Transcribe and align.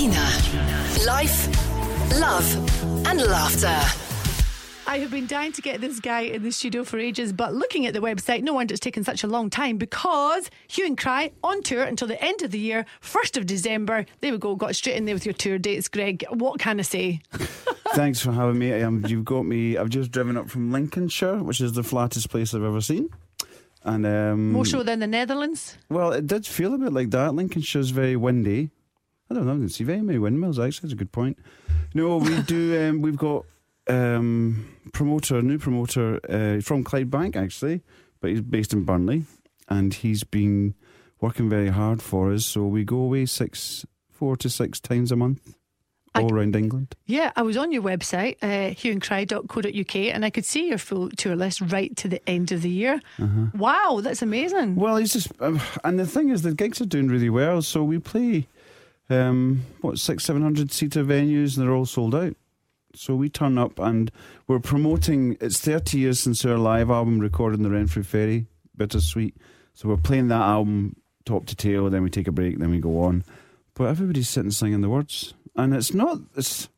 Gina. 0.00 0.30
Life, 1.04 1.46
love, 2.18 3.06
and 3.06 3.20
laughter. 3.20 3.78
I 4.86 4.96
have 4.96 5.10
been 5.10 5.26
dying 5.26 5.52
to 5.52 5.60
get 5.60 5.82
this 5.82 6.00
guy 6.00 6.20
in 6.20 6.42
the 6.42 6.52
studio 6.52 6.84
for 6.84 6.98
ages, 6.98 7.34
but 7.34 7.52
looking 7.52 7.84
at 7.84 7.92
the 7.92 8.00
website, 8.00 8.40
no 8.42 8.54
wonder 8.54 8.72
it's 8.72 8.80
taken 8.80 9.04
such 9.04 9.24
a 9.24 9.26
long 9.26 9.50
time 9.50 9.76
because 9.76 10.50
Hue 10.68 10.86
and 10.86 10.96
Cry 10.96 11.32
on 11.44 11.62
tour 11.62 11.82
until 11.82 12.08
the 12.08 12.18
end 12.24 12.40
of 12.40 12.50
the 12.50 12.58
year, 12.58 12.86
1st 13.02 13.36
of 13.36 13.44
December. 13.44 14.06
There 14.22 14.32
we 14.32 14.38
go, 14.38 14.56
got 14.56 14.74
straight 14.74 14.96
in 14.96 15.04
there 15.04 15.14
with 15.14 15.26
your 15.26 15.34
tour 15.34 15.58
dates, 15.58 15.86
Greg. 15.86 16.24
What 16.30 16.60
can 16.60 16.78
I 16.78 16.82
say? 16.82 17.20
Thanks 17.92 18.20
for 18.20 18.32
having 18.32 18.58
me. 18.58 18.72
Um, 18.80 19.04
you've 19.06 19.26
got 19.26 19.42
me. 19.42 19.76
I've 19.76 19.90
just 19.90 20.12
driven 20.12 20.38
up 20.38 20.48
from 20.48 20.72
Lincolnshire, 20.72 21.42
which 21.42 21.60
is 21.60 21.74
the 21.74 21.82
flattest 21.82 22.30
place 22.30 22.54
I've 22.54 22.64
ever 22.64 22.80
seen. 22.80 23.10
And 23.82 24.06
um, 24.06 24.52
More 24.52 24.64
so 24.64 24.82
than 24.82 25.00
the 25.00 25.06
Netherlands? 25.06 25.76
well, 25.90 26.10
it 26.12 26.26
did 26.26 26.46
feel 26.46 26.72
a 26.72 26.78
bit 26.78 26.94
like 26.94 27.10
that. 27.10 27.34
Lincolnshire's 27.34 27.90
very 27.90 28.16
windy. 28.16 28.70
I 29.30 29.34
don't 29.34 29.46
know. 29.46 29.52
I 29.52 29.56
didn't 29.56 29.70
see 29.70 29.84
very 29.84 30.02
many 30.02 30.18
windmills. 30.18 30.58
Actually, 30.58 30.88
that's 30.88 30.92
a 30.94 30.96
good 30.96 31.12
point. 31.12 31.38
No, 31.94 32.16
we 32.18 32.40
do. 32.42 32.70
Um, 32.90 33.02
we've 33.02 33.16
got 33.16 33.44
um, 33.88 34.66
promoter, 34.92 35.40
new 35.42 35.58
promoter 35.58 36.16
uh, 36.28 36.60
from 36.60 36.84
Clydebank 36.84 37.36
actually, 37.36 37.82
but 38.20 38.30
he's 38.30 38.40
based 38.40 38.72
in 38.72 38.84
Burnley, 38.84 39.24
and 39.68 39.92
he's 39.94 40.24
been 40.24 40.74
working 41.20 41.48
very 41.48 41.68
hard 41.68 42.00
for 42.02 42.32
us. 42.32 42.44
So 42.46 42.66
we 42.66 42.84
go 42.84 42.96
away 42.96 43.26
six, 43.26 43.84
four 44.10 44.36
to 44.38 44.48
six 44.50 44.80
times 44.80 45.12
a 45.12 45.16
month, 45.16 45.54
I- 46.14 46.22
all 46.22 46.32
around 46.32 46.56
England. 46.56 46.94
Yeah, 47.06 47.30
I 47.36 47.42
was 47.42 47.56
on 47.56 47.70
your 47.72 47.82
website, 47.82 48.36
uh, 48.42 48.74
hueandcry.co.uk, 48.74 49.96
and 49.96 50.24
I 50.24 50.30
could 50.30 50.44
see 50.44 50.68
your 50.68 50.78
full 50.78 51.10
tour 51.10 51.36
list 51.36 51.60
right 51.60 51.94
to 51.96 52.08
the 52.08 52.20
end 52.28 52.52
of 52.52 52.62
the 52.62 52.70
year. 52.70 53.00
Wow, 53.54 54.00
that's 54.02 54.22
amazing. 54.22 54.76
Well, 54.76 54.96
he's 54.96 55.12
just, 55.12 55.28
um, 55.40 55.60
and 55.84 55.98
the 55.98 56.06
thing 56.06 56.30
is, 56.30 56.42
the 56.42 56.54
gigs 56.54 56.80
are 56.80 56.86
doing 56.86 57.08
really 57.08 57.30
well. 57.30 57.62
So 57.62 57.82
we 57.84 57.98
play, 57.98 58.46
um, 59.10 59.64
what 59.80 59.98
six, 59.98 60.24
seven 60.24 60.42
hundred 60.42 60.72
seater 60.72 61.04
venues, 61.04 61.56
and 61.56 61.66
they're 61.66 61.74
all 61.74 61.86
sold 61.86 62.14
out. 62.14 62.36
So 62.94 63.14
we 63.14 63.28
turn 63.28 63.58
up 63.58 63.78
and 63.78 64.10
we're 64.46 64.60
promoting. 64.60 65.36
It's 65.40 65.60
thirty 65.60 65.98
years 65.98 66.20
since 66.20 66.44
our 66.44 66.58
live 66.58 66.90
album 66.90 67.18
recorded 67.18 67.60
in 67.60 67.62
the 67.62 67.70
Renfrew 67.70 68.02
Ferry, 68.02 68.46
Bitter 68.76 69.00
Suite. 69.00 69.36
So 69.74 69.88
we're 69.88 69.96
playing 69.96 70.28
that 70.28 70.42
album 70.42 70.96
top 71.24 71.46
to 71.46 71.56
tail. 71.56 71.88
Then 71.88 72.02
we 72.02 72.10
take 72.10 72.28
a 72.28 72.32
break. 72.32 72.58
Then 72.58 72.70
we 72.70 72.80
go 72.80 73.00
on. 73.02 73.24
But 73.74 73.84
everybody's 73.84 74.28
sitting 74.28 74.50
singing 74.50 74.80
the 74.80 74.88
words, 74.88 75.34
and 75.56 75.74
it's 75.74 75.94
not. 75.94 76.18
It's 76.36 76.68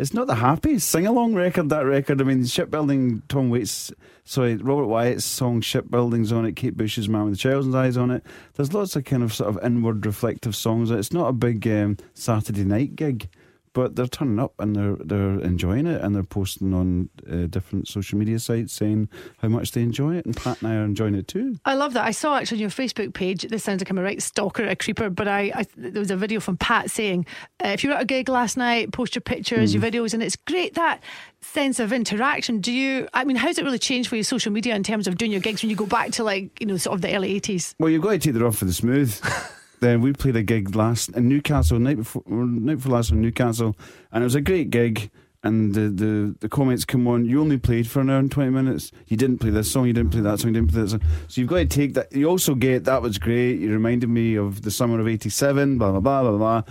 it's 0.00 0.14
not 0.14 0.26
the 0.26 0.36
happiest 0.36 0.88
sing 0.88 1.06
along 1.06 1.34
record. 1.34 1.68
That 1.68 1.84
record. 1.84 2.22
I 2.22 2.24
mean, 2.24 2.46
shipbuilding. 2.46 3.22
Tom 3.28 3.50
Waits. 3.50 3.92
Sorry, 4.24 4.56
Robert 4.56 4.86
Wyatt's 4.86 5.26
song 5.26 5.60
"Shipbuilding's" 5.60 6.32
on 6.32 6.46
it. 6.46 6.56
Kate 6.56 6.74
Bush's 6.74 7.08
"Man 7.08 7.24
with 7.24 7.34
the 7.34 7.38
Children's 7.38 7.74
Eyes" 7.74 7.96
on 7.98 8.10
it. 8.10 8.24
There's 8.54 8.72
lots 8.72 8.96
of 8.96 9.04
kind 9.04 9.22
of 9.22 9.34
sort 9.34 9.50
of 9.50 9.62
inward 9.62 10.06
reflective 10.06 10.56
songs. 10.56 10.90
It's 10.90 11.12
not 11.12 11.28
a 11.28 11.32
big 11.34 11.68
um, 11.68 11.98
Saturday 12.14 12.64
night 12.64 12.96
gig, 12.96 13.28
but 13.72 13.94
they're 13.96 14.06
turning 14.06 14.38
up 14.38 14.54
and 14.58 14.74
they're 14.74 14.96
they're 14.96 15.38
enjoying 15.40 15.86
it 15.86 16.00
and 16.00 16.14
they're 16.14 16.22
posting 16.22 16.74
on 16.74 17.08
uh, 17.30 17.46
different 17.46 17.86
social 17.86 18.18
media 18.18 18.38
sites 18.38 18.72
saying 18.72 19.08
how 19.38 19.48
much 19.48 19.72
they 19.72 19.82
enjoy 19.82 20.16
it. 20.16 20.26
And 20.26 20.36
Pat 20.36 20.60
and 20.60 20.72
I 20.72 20.76
are 20.76 20.84
enjoying 20.84 21.14
it 21.14 21.28
too. 21.28 21.56
I 21.64 21.74
love 21.74 21.92
that. 21.92 22.04
I 22.04 22.10
saw 22.10 22.36
actually 22.36 22.56
on 22.56 22.60
your 22.62 22.70
Facebook 22.70 23.14
page. 23.14 23.42
This 23.42 23.62
sounds 23.62 23.80
like 23.80 23.90
I'm 23.90 23.98
a 23.98 24.02
right 24.02 24.20
stalker, 24.20 24.64
a 24.64 24.74
creeper, 24.74 25.10
but 25.10 25.28
I, 25.28 25.52
I 25.54 25.66
there 25.76 26.00
was 26.00 26.10
a 26.10 26.16
video 26.16 26.40
from 26.40 26.56
Pat 26.56 26.90
saying, 26.90 27.26
uh, 27.64 27.68
"If 27.68 27.84
you 27.84 27.90
were 27.90 27.96
at 27.96 28.02
a 28.02 28.06
gig 28.06 28.28
last 28.28 28.56
night, 28.56 28.92
post 28.92 29.14
your 29.14 29.22
pictures, 29.22 29.72
your 29.72 29.82
videos, 29.82 30.14
and 30.14 30.22
it's 30.22 30.36
great 30.36 30.74
that 30.74 31.00
sense 31.40 31.78
of 31.78 31.92
interaction." 31.92 32.60
Do 32.60 32.72
you? 32.72 33.08
I 33.14 33.24
mean, 33.24 33.36
how's 33.36 33.58
it 33.58 33.64
really 33.64 33.78
changed 33.78 34.08
for 34.08 34.16
you 34.16 34.24
social 34.24 34.52
media 34.52 34.74
in 34.74 34.82
terms 34.82 35.06
of 35.06 35.16
doing 35.16 35.30
your 35.30 35.40
gigs 35.40 35.62
when 35.62 35.70
you 35.70 35.76
go 35.76 35.86
back 35.86 36.10
to 36.12 36.24
like 36.24 36.60
you 36.60 36.66
know 36.66 36.76
sort 36.76 36.94
of 36.94 37.02
the 37.02 37.14
early 37.14 37.34
eighties? 37.34 37.74
Well, 37.78 37.90
you've 37.90 38.02
got 38.02 38.10
to 38.10 38.18
take 38.18 38.34
the 38.34 38.40
rough 38.40 38.56
for 38.56 38.64
the 38.64 38.72
smooth. 38.72 39.18
then 39.80 40.00
we 40.00 40.12
played 40.12 40.36
a 40.36 40.42
gig 40.42 40.74
last 40.74 41.10
in 41.10 41.28
Newcastle 41.28 41.78
night 41.78 41.96
before 41.96 42.22
night 42.26 42.76
before 42.76 42.92
last 42.92 43.10
in 43.10 43.20
Newcastle, 43.20 43.76
and 44.12 44.22
it 44.22 44.24
was 44.24 44.34
a 44.34 44.40
great 44.40 44.70
gig. 44.70 45.10
And 45.42 45.74
the, 45.74 45.88
the, 45.88 46.36
the 46.40 46.48
comments 46.50 46.84
come 46.84 47.08
on. 47.08 47.24
You 47.24 47.40
only 47.40 47.56
played 47.56 47.88
for 47.88 48.00
an 48.00 48.10
hour 48.10 48.18
and 48.18 48.30
twenty 48.30 48.50
minutes. 48.50 48.92
You 49.06 49.16
didn't 49.16 49.38
play 49.38 49.48
this 49.48 49.72
song. 49.72 49.86
You 49.86 49.94
didn't 49.94 50.10
play 50.10 50.20
that 50.20 50.38
song. 50.38 50.48
You 50.48 50.60
didn't 50.60 50.70
play 50.70 50.82
that 50.82 50.90
song. 50.90 51.00
So 51.28 51.40
you've 51.40 51.48
got 51.48 51.56
to 51.56 51.64
take 51.64 51.94
that. 51.94 52.12
You 52.12 52.28
also 52.28 52.54
get 52.54 52.84
that 52.84 53.00
was 53.00 53.16
great. 53.16 53.58
You 53.58 53.72
reminded 53.72 54.10
me 54.10 54.34
of 54.36 54.60
the 54.60 54.70
summer 54.70 55.00
of 55.00 55.08
'87. 55.08 55.78
Blah 55.78 55.92
blah 55.92 56.00
blah 56.00 56.22
blah 56.22 56.36
blah. 56.36 56.62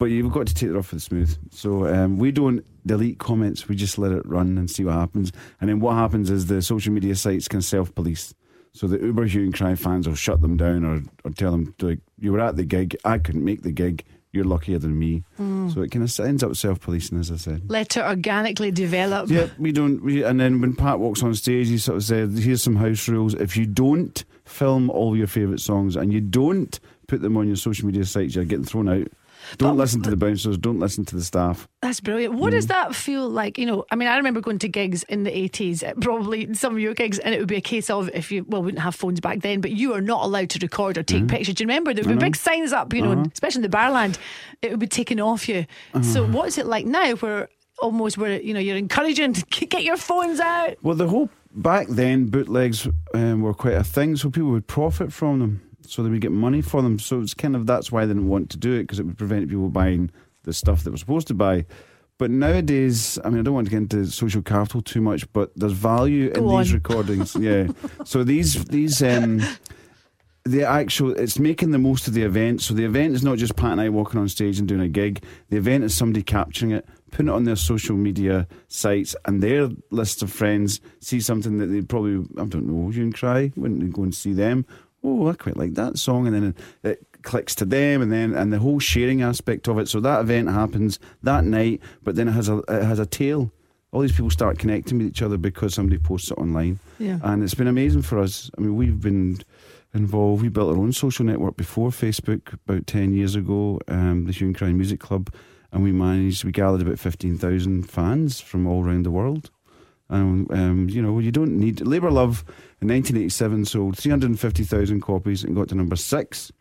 But 0.00 0.06
you've 0.06 0.32
got 0.32 0.48
to 0.48 0.54
take 0.54 0.70
it 0.70 0.76
off 0.76 0.92
with 0.92 1.02
smooth. 1.02 1.38
So 1.52 1.86
um, 1.86 2.18
we 2.18 2.32
don't 2.32 2.64
delete 2.84 3.18
comments. 3.18 3.68
We 3.68 3.76
just 3.76 3.96
let 3.96 4.10
it 4.12 4.26
run 4.26 4.58
and 4.58 4.68
see 4.68 4.84
what 4.84 4.94
happens. 4.94 5.30
And 5.60 5.70
then 5.70 5.78
what 5.78 5.94
happens 5.94 6.28
is 6.28 6.46
the 6.46 6.60
social 6.62 6.92
media 6.92 7.14
sites 7.14 7.46
can 7.46 7.62
self 7.62 7.94
police. 7.94 8.34
So 8.76 8.86
the 8.86 8.98
Uber 8.98 9.24
Hue 9.24 9.44
and 9.44 9.54
Cry 9.54 9.74
fans 9.74 10.06
will 10.06 10.14
shut 10.14 10.42
them 10.42 10.58
down 10.58 10.84
or, 10.84 11.02
or 11.24 11.30
tell 11.30 11.50
them, 11.50 11.74
like, 11.80 12.00
you 12.18 12.32
were 12.32 12.40
at 12.40 12.56
the 12.56 12.64
gig, 12.64 12.94
I 13.06 13.16
couldn't 13.16 13.44
make 13.44 13.62
the 13.62 13.72
gig, 13.72 14.04
you're 14.32 14.44
luckier 14.44 14.78
than 14.78 14.98
me. 14.98 15.24
Mm. 15.40 15.72
So 15.72 15.80
it 15.80 15.90
kind 15.90 16.04
of 16.04 16.20
ends 16.20 16.42
up 16.42 16.54
self 16.56 16.80
policing, 16.80 17.18
as 17.18 17.32
I 17.32 17.36
said. 17.36 17.70
Let 17.70 17.96
it 17.96 18.04
organically 18.04 18.70
develop. 18.70 19.30
Yeah, 19.30 19.48
we 19.58 19.72
don't. 19.72 20.02
We, 20.04 20.22
and 20.22 20.38
then 20.38 20.60
when 20.60 20.76
Pat 20.76 20.98
walks 20.98 21.22
on 21.22 21.34
stage, 21.34 21.68
he 21.68 21.78
sort 21.78 21.96
of 21.96 22.04
said, 22.04 22.32
"Here's 22.32 22.62
some 22.62 22.76
house 22.76 23.08
rules. 23.08 23.32
If 23.32 23.56
you 23.56 23.64
don't 23.64 24.22
film 24.44 24.90
all 24.90 25.16
your 25.16 25.26
favourite 25.26 25.60
songs 25.60 25.96
and 25.96 26.12
you 26.12 26.20
don't 26.20 26.78
put 27.08 27.22
them 27.22 27.36
on 27.38 27.46
your 27.46 27.56
social 27.56 27.86
media 27.86 28.04
sites, 28.04 28.34
you're 28.34 28.44
getting 28.44 28.64
thrown 28.64 28.88
out. 28.88 29.08
Don't 29.58 29.76
But- 29.76 29.82
listen 29.82 30.02
to 30.02 30.10
the 30.10 30.16
bouncers. 30.16 30.58
Don't 30.58 30.78
listen 30.78 31.04
to 31.06 31.16
the 31.16 31.22
staff. 31.24 31.68
That's 31.82 32.00
brilliant. 32.00 32.34
What 32.34 32.48
Mm. 32.52 32.56
does 32.56 32.66
that 32.68 32.94
feel 32.94 33.28
like? 33.28 33.58
You 33.58 33.66
know, 33.66 33.84
I 33.90 33.96
mean, 33.96 34.08
I 34.08 34.16
remember 34.16 34.40
going 34.40 34.58
to 34.60 34.68
gigs 34.68 35.02
in 35.04 35.24
the 35.24 35.30
80s, 35.36 35.82
uh, 35.82 35.92
probably 36.00 36.52
some 36.54 36.72
of 36.74 36.80
your 36.80 36.94
gigs, 36.94 37.18
and 37.18 37.34
it 37.34 37.38
would 37.38 37.48
be 37.48 37.56
a 37.56 37.60
case 37.60 37.88
of 37.90 38.10
if 38.14 38.32
you, 38.32 38.44
well, 38.48 38.62
wouldn't 38.62 38.82
have 38.82 38.94
phones 38.94 39.20
back 39.20 39.40
then, 39.40 39.60
but 39.60 39.70
you 39.72 39.92
are 39.94 40.00
not 40.00 40.24
allowed 40.24 40.50
to 40.50 40.58
record 40.60 40.98
or 40.98 41.02
take 41.02 41.18
Mm-hmm. 41.18 41.26
pictures. 41.28 41.54
Do 41.54 41.64
you 41.64 41.68
remember? 41.68 41.94
There 41.94 42.04
would 42.04 42.18
be 42.18 42.24
big 42.24 42.36
signs 42.36 42.72
up, 42.72 42.92
you 42.92 43.02
know, 43.02 43.12
Uh-huh. 43.12 43.24
especially 43.32 43.64
in 43.64 43.70
the 43.70 43.76
Barrowland, 43.76 44.16
it 44.62 44.70
would 44.70 44.80
be 44.80 44.86
taken 44.86 45.20
off 45.20 45.48
you. 45.48 45.66
So, 46.02 46.26
what's 46.26 46.58
it 46.58 46.66
like 46.66 46.86
now 46.86 47.14
where 47.16 47.48
almost 47.82 48.16
where, 48.18 48.40
you 48.40 48.54
know, 48.54 48.60
you're 48.60 48.76
encouraging 48.76 49.34
to 49.34 49.44
get 49.66 49.84
your 49.84 49.96
phones 49.98 50.40
out? 50.40 50.74
Well, 50.82 50.94
the 50.96 51.08
whole 51.08 51.28
back 51.54 51.86
then 51.88 52.26
bootlegs 52.26 52.88
um, 53.14 53.42
were 53.42 53.54
quite 53.54 53.74
a 53.74 53.84
thing, 53.84 54.16
so 54.16 54.30
people 54.30 54.50
would 54.50 54.66
profit 54.66 55.12
from 55.12 55.38
them, 55.40 55.60
so 55.88 56.02
they 56.02 56.10
would 56.10 56.20
get 56.20 56.32
money 56.32 56.62
for 56.62 56.82
them. 56.82 56.98
So 56.98 57.20
it's 57.20 57.34
kind 57.34 57.56
of 57.56 57.66
that's 57.66 57.90
why 57.90 58.04
they 58.04 58.12
didn't 58.12 58.28
want 58.28 58.50
to 58.50 58.56
do 58.56 58.74
it 58.74 58.82
because 58.82 58.98
it 58.98 59.06
would 59.06 59.18
prevent 59.18 59.48
people 59.48 59.68
buying 59.68 60.10
the 60.42 60.52
stuff 60.52 60.84
they 60.84 60.90
were 60.90 60.96
supposed 60.96 61.28
to 61.28 61.34
buy. 61.34 61.66
But 62.18 62.30
nowadays, 62.30 63.18
I 63.24 63.28
mean, 63.28 63.40
I 63.40 63.42
don't 63.42 63.54
want 63.54 63.66
to 63.66 63.70
get 63.70 63.76
into 63.76 64.06
social 64.06 64.40
capital 64.40 64.80
too 64.80 65.02
much, 65.02 65.30
but 65.34 65.52
there's 65.54 65.72
value 65.72 66.28
in 66.28 66.46
Go 66.46 66.58
these 66.58 66.72
recordings. 66.72 67.36
yeah. 67.40 67.68
So 68.04 68.24
these 68.24 68.64
these 68.64 69.02
um, 69.02 69.42
the 70.46 70.64
actual 70.64 71.10
it's 71.10 71.38
making 71.38 71.72
the 71.72 71.78
most 71.78 72.08
of 72.08 72.14
the 72.14 72.22
event. 72.22 72.62
So 72.62 72.72
the 72.72 72.84
event 72.84 73.14
is 73.14 73.22
not 73.22 73.36
just 73.36 73.56
Pat 73.56 73.72
and 73.72 73.80
I 73.80 73.90
walking 73.90 74.18
on 74.18 74.28
stage 74.28 74.58
and 74.58 74.66
doing 74.66 74.80
a 74.80 74.88
gig. 74.88 75.22
The 75.50 75.58
event 75.58 75.84
is 75.84 75.94
somebody 75.94 76.22
capturing 76.22 76.70
it, 76.70 76.88
putting 77.10 77.28
it 77.28 77.32
on 77.32 77.44
their 77.44 77.56
social 77.56 77.96
media 77.96 78.48
sites, 78.68 79.14
and 79.26 79.42
their 79.42 79.68
list 79.90 80.22
of 80.22 80.32
friends 80.32 80.80
see 81.00 81.20
something 81.20 81.58
that 81.58 81.66
they 81.66 81.82
probably 81.82 82.24
I 82.40 82.46
don't 82.46 82.66
know. 82.66 82.88
Hue 82.88 83.02
and 83.02 83.14
Cry 83.14 83.52
wouldn't 83.56 83.92
go 83.92 84.04
and 84.04 84.14
see 84.14 84.32
them. 84.32 84.64
Oh, 85.06 85.28
I 85.28 85.34
quite 85.34 85.56
like 85.56 85.74
that 85.74 85.98
song, 85.98 86.26
and 86.26 86.34
then 86.34 86.54
it, 86.82 87.06
clicks 87.22 87.54
to 87.56 87.64
them, 87.64 88.02
and 88.02 88.12
then 88.12 88.34
and 88.34 88.52
the 88.52 88.58
whole 88.58 88.78
sharing 88.78 89.22
aspect 89.22 89.68
of 89.68 89.78
it. 89.78 89.88
So 89.88 90.00
that 90.00 90.20
event 90.20 90.48
happens 90.48 90.98
that 91.22 91.44
night, 91.44 91.80
but 92.02 92.16
then 92.16 92.28
it 92.28 92.32
has 92.32 92.48
a 92.48 92.58
it 92.68 92.82
has 92.82 92.98
a 92.98 93.06
tail. 93.06 93.52
All 93.92 94.00
these 94.00 94.12
people 94.12 94.30
start 94.30 94.58
connecting 94.58 94.98
with 94.98 95.06
each 95.06 95.22
other 95.22 95.36
because 95.38 95.74
somebody 95.74 95.98
posts 95.98 96.30
it 96.30 96.38
online. 96.38 96.80
Yeah. 96.98 97.18
And 97.22 97.42
it's 97.42 97.54
been 97.54 97.68
amazing 97.68 98.02
for 98.02 98.18
us. 98.18 98.50
I 98.58 98.60
mean, 98.60 98.76
we've 98.76 99.00
been 99.00 99.38
involved. 99.94 100.42
We 100.42 100.48
built 100.48 100.70
our 100.70 100.76
own 100.76 100.92
social 100.92 101.24
network 101.24 101.56
before 101.56 101.90
Facebook 101.90 102.52
about 102.52 102.86
10 102.86 103.14
years 103.14 103.34
ago, 103.36 103.80
um, 103.88 104.24
the 104.26 104.32
Hue 104.32 104.48
and 104.48 104.56
Cry 104.56 104.72
Music 104.72 105.00
Club. 105.00 105.32
And 105.72 105.82
we 105.82 105.92
managed, 105.92 106.44
we 106.44 106.52
gathered 106.52 106.82
about 106.82 106.98
15,000 106.98 107.84
fans 107.84 108.40
from 108.40 108.66
all 108.66 108.84
around 108.84 109.04
the 109.04 109.10
world. 109.10 109.50
And, 110.08 110.50
um, 110.52 110.88
you 110.88 111.02
know, 111.02 111.18
you 111.18 111.32
don't 111.32 111.58
need. 111.58 111.80
Labour 111.80 112.10
Love 112.10 112.44
in 112.80 112.88
1987 112.88 113.64
sold 113.64 113.98
350,000 113.98 115.00
copies 115.00 115.42
and 115.42 115.56
got 115.56 115.68
to 115.68 115.74
number 115.74 115.96
six. 115.96 116.52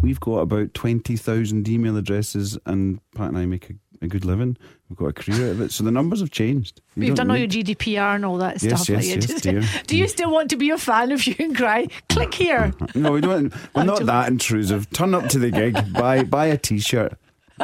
We've 0.00 0.20
got 0.20 0.38
about 0.38 0.72
20,000 0.72 1.68
email 1.68 1.96
addresses, 1.98 2.56
and 2.64 3.00
Pat 3.14 3.28
and 3.28 3.36
I 3.36 3.44
make 3.44 3.68
a, 3.68 3.74
a 4.02 4.08
good 4.08 4.24
living. 4.24 4.56
We've 4.88 4.96
got 4.96 5.08
a 5.08 5.12
career 5.12 5.48
out 5.48 5.50
of 5.50 5.60
it. 5.60 5.72
So 5.72 5.84
the 5.84 5.90
numbers 5.90 6.20
have 6.20 6.30
changed. 6.30 6.80
You 6.96 7.08
You've 7.08 7.16
done 7.16 7.30
all 7.30 7.36
your 7.36 7.46
GDPR 7.48 8.14
and 8.14 8.24
all 8.24 8.38
that 8.38 8.62
Yes, 8.62 8.84
stuff. 8.84 8.88
yes, 8.88 9.14
like 9.14 9.28
yes, 9.28 9.40
dear. 9.42 9.62
Do 9.86 9.98
you 9.98 10.08
still 10.08 10.30
want 10.32 10.48
to 10.50 10.56
be 10.56 10.70
a 10.70 10.78
fan 10.78 11.12
of 11.12 11.20
Hue 11.20 11.34
and 11.38 11.54
Cry? 11.54 11.88
Click 12.08 12.32
here. 12.32 12.72
No, 12.94 13.12
we 13.12 13.20
don't. 13.20 13.52
We're 13.74 13.84
not 13.84 14.06
that 14.06 14.28
intrusive. 14.28 14.88
Turn 14.90 15.14
up 15.14 15.28
to 15.28 15.38
the 15.38 15.50
gig, 15.50 15.92
buy 15.92 16.24
buy 16.24 16.46
a 16.46 16.56
t-shirt. 16.56 17.12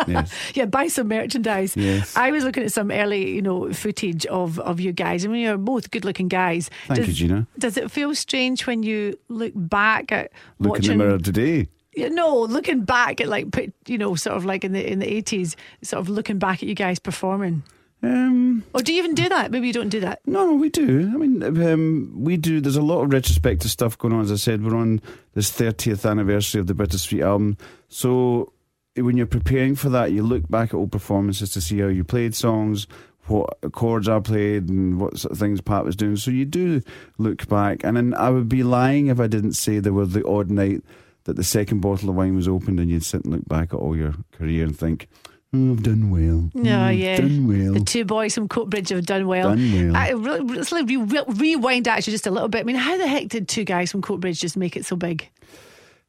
Yes. 0.06 0.32
Yeah, 0.54 0.66
buy 0.66 0.88
some 0.88 1.08
merchandise. 1.08 1.76
Yes. 1.76 2.16
I 2.16 2.31
was 2.31 2.44
looking 2.44 2.62
at 2.64 2.72
some 2.72 2.90
early, 2.90 3.31
you 3.34 3.43
know, 3.43 3.72
footage 3.72 4.26
of, 4.26 4.58
of 4.60 4.78
you 4.81 4.93
guys. 4.93 5.25
I 5.25 5.28
mean, 5.28 5.43
you're 5.43 5.56
both 5.58 5.90
good 5.90 6.04
looking 6.04 6.28
guys. 6.28 6.70
Thank 6.87 7.00
does, 7.00 7.08
you, 7.08 7.28
Gina. 7.28 7.46
Does 7.58 7.76
it 7.76 7.90
feel 7.90 8.14
strange 8.14 8.66
when 8.66 8.82
you 8.82 9.19
look 9.28 9.52
back 9.54 10.12
at 10.12 10.32
Look 10.58 10.75
watching? 10.75 10.93
in 10.93 10.98
the 10.98 11.04
mirror 11.04 11.19
today. 11.19 11.69
Yeah, 11.94 12.08
no, 12.08 12.40
looking 12.43 12.84
back 12.84 13.22
at 13.22 13.28
like, 13.28 13.46
you 13.87 13.96
know, 13.96 14.14
sort 14.16 14.37
of 14.37 14.44
like 14.44 14.64
in 14.64 14.72
the 14.72 14.87
in 14.87 14.98
the 14.98 15.10
eighties, 15.10 15.56
sort 15.82 16.00
of 16.00 16.10
looking 16.10 16.38
back 16.38 16.62
at 16.62 16.69
you 16.69 16.75
guys 16.75 16.99
performing. 16.99 17.62
Um, 18.02 18.62
Or 18.75 18.82
do 18.82 18.92
you 18.92 18.99
even 18.99 19.14
do 19.14 19.28
that? 19.31 19.50
Maybe 19.50 19.66
you 19.69 19.72
don't 19.72 19.88
do 19.88 20.00
that. 20.00 20.20
no, 20.26 20.46
no, 20.46 20.54
we 20.54 20.69
do. 20.69 21.10
I 21.14 21.16
mean, 21.16 21.42
um, 21.42 22.12
we 22.14 22.37
do. 22.37 22.60
There's 22.60 22.76
a 22.76 22.82
lot 22.82 23.00
of 23.02 23.10
retrospective 23.12 23.70
stuff 23.70 23.96
going 23.96 24.12
on. 24.12 24.20
As 24.20 24.31
I 24.31 24.37
said, 24.37 24.62
we're 24.62 24.76
on 24.76 25.00
this 25.32 25.50
30th 25.50 26.08
anniversary 26.08 26.60
of 26.60 26.66
the 26.66 26.75
Bitter 26.75 26.99
Suite 26.99 27.22
album. 27.22 27.56
So 27.88 28.52
when 28.96 29.16
you're 29.16 29.26
preparing 29.26 29.75
for 29.76 29.88
that, 29.90 30.12
you 30.12 30.22
look 30.22 30.48
back 30.48 30.70
at 30.70 30.75
old 30.75 30.93
performances 30.93 31.50
to 31.50 31.60
see 31.60 31.78
how 31.81 31.88
you 31.88 32.04
played 32.04 32.34
songs, 32.34 32.87
what 33.26 33.56
chords 33.72 34.08
I 34.08 34.20
played, 34.20 34.69
and 34.69 35.00
what 35.00 35.19
sort 35.19 35.32
of 35.32 35.38
things 35.38 35.60
Pat 35.60 35.84
was 35.84 35.96
doing. 35.96 36.16
So 36.16 36.31
you 36.31 36.44
do 36.44 36.81
look 37.19 37.48
back, 37.48 37.82
and 37.84 37.96
then 37.96 38.14
I 38.14 38.31
would 38.31 38.48
be 38.48 38.62
lying 38.62 39.08
if 39.08 39.20
I 39.20 39.26
didn't 39.26 39.52
say 39.54 39.78
there 39.78 39.93
was 39.93 40.12
the 40.12 40.26
odd 40.26 40.50
night 40.50 40.82
that 41.25 41.34
the 41.37 41.43
second 41.44 41.81
bottle 41.81 42.08
of 42.10 42.14
wine 42.16 42.37
was 42.37 42.46
opened, 42.48 42.78
and 42.81 42.90
you'd 42.90 43.04
sit 43.04 43.25
and 43.25 43.32
look 43.34 43.48
back 43.48 43.75
at 43.75 43.78
all 43.78 43.96
your 43.96 44.14
career 44.32 44.64
and 44.64 44.78
think, 44.78 45.08
oh, 45.52 45.72
"I've 45.72 45.82
done 45.82 46.10
well. 46.10 46.50
No, 46.54 46.78
Oh, 46.78 46.82
I've 46.84 46.99
yeah. 46.99 47.16
done 47.16 47.49
well. 47.49 47.72
The 47.75 47.81
two 47.81 48.04
boys 48.04 48.32
from 48.34 48.46
Coatbridge 48.49 48.90
have 48.90 49.04
done 49.06 49.26
well. 49.26 49.49
Done 49.50 49.72
well. 49.92 49.96
I, 49.96 50.10
re- 50.10 50.38
let's 50.40 50.70
re- 50.70 50.84
re- 50.96 51.25
rewind 51.26 51.88
actually 51.88 52.12
just 52.12 52.28
a 52.28 52.31
little 52.31 52.49
bit. 52.49 52.60
I 52.60 52.62
mean, 52.62 52.76
how 52.76 52.96
the 52.96 53.08
heck 53.08 53.26
did 53.28 53.49
two 53.49 53.64
guys 53.64 53.90
from 53.90 54.02
Coatbridge 54.02 54.38
just 54.38 54.56
make 54.56 54.76
it 54.76 54.87
so 54.87 54.94
big? 54.94 55.28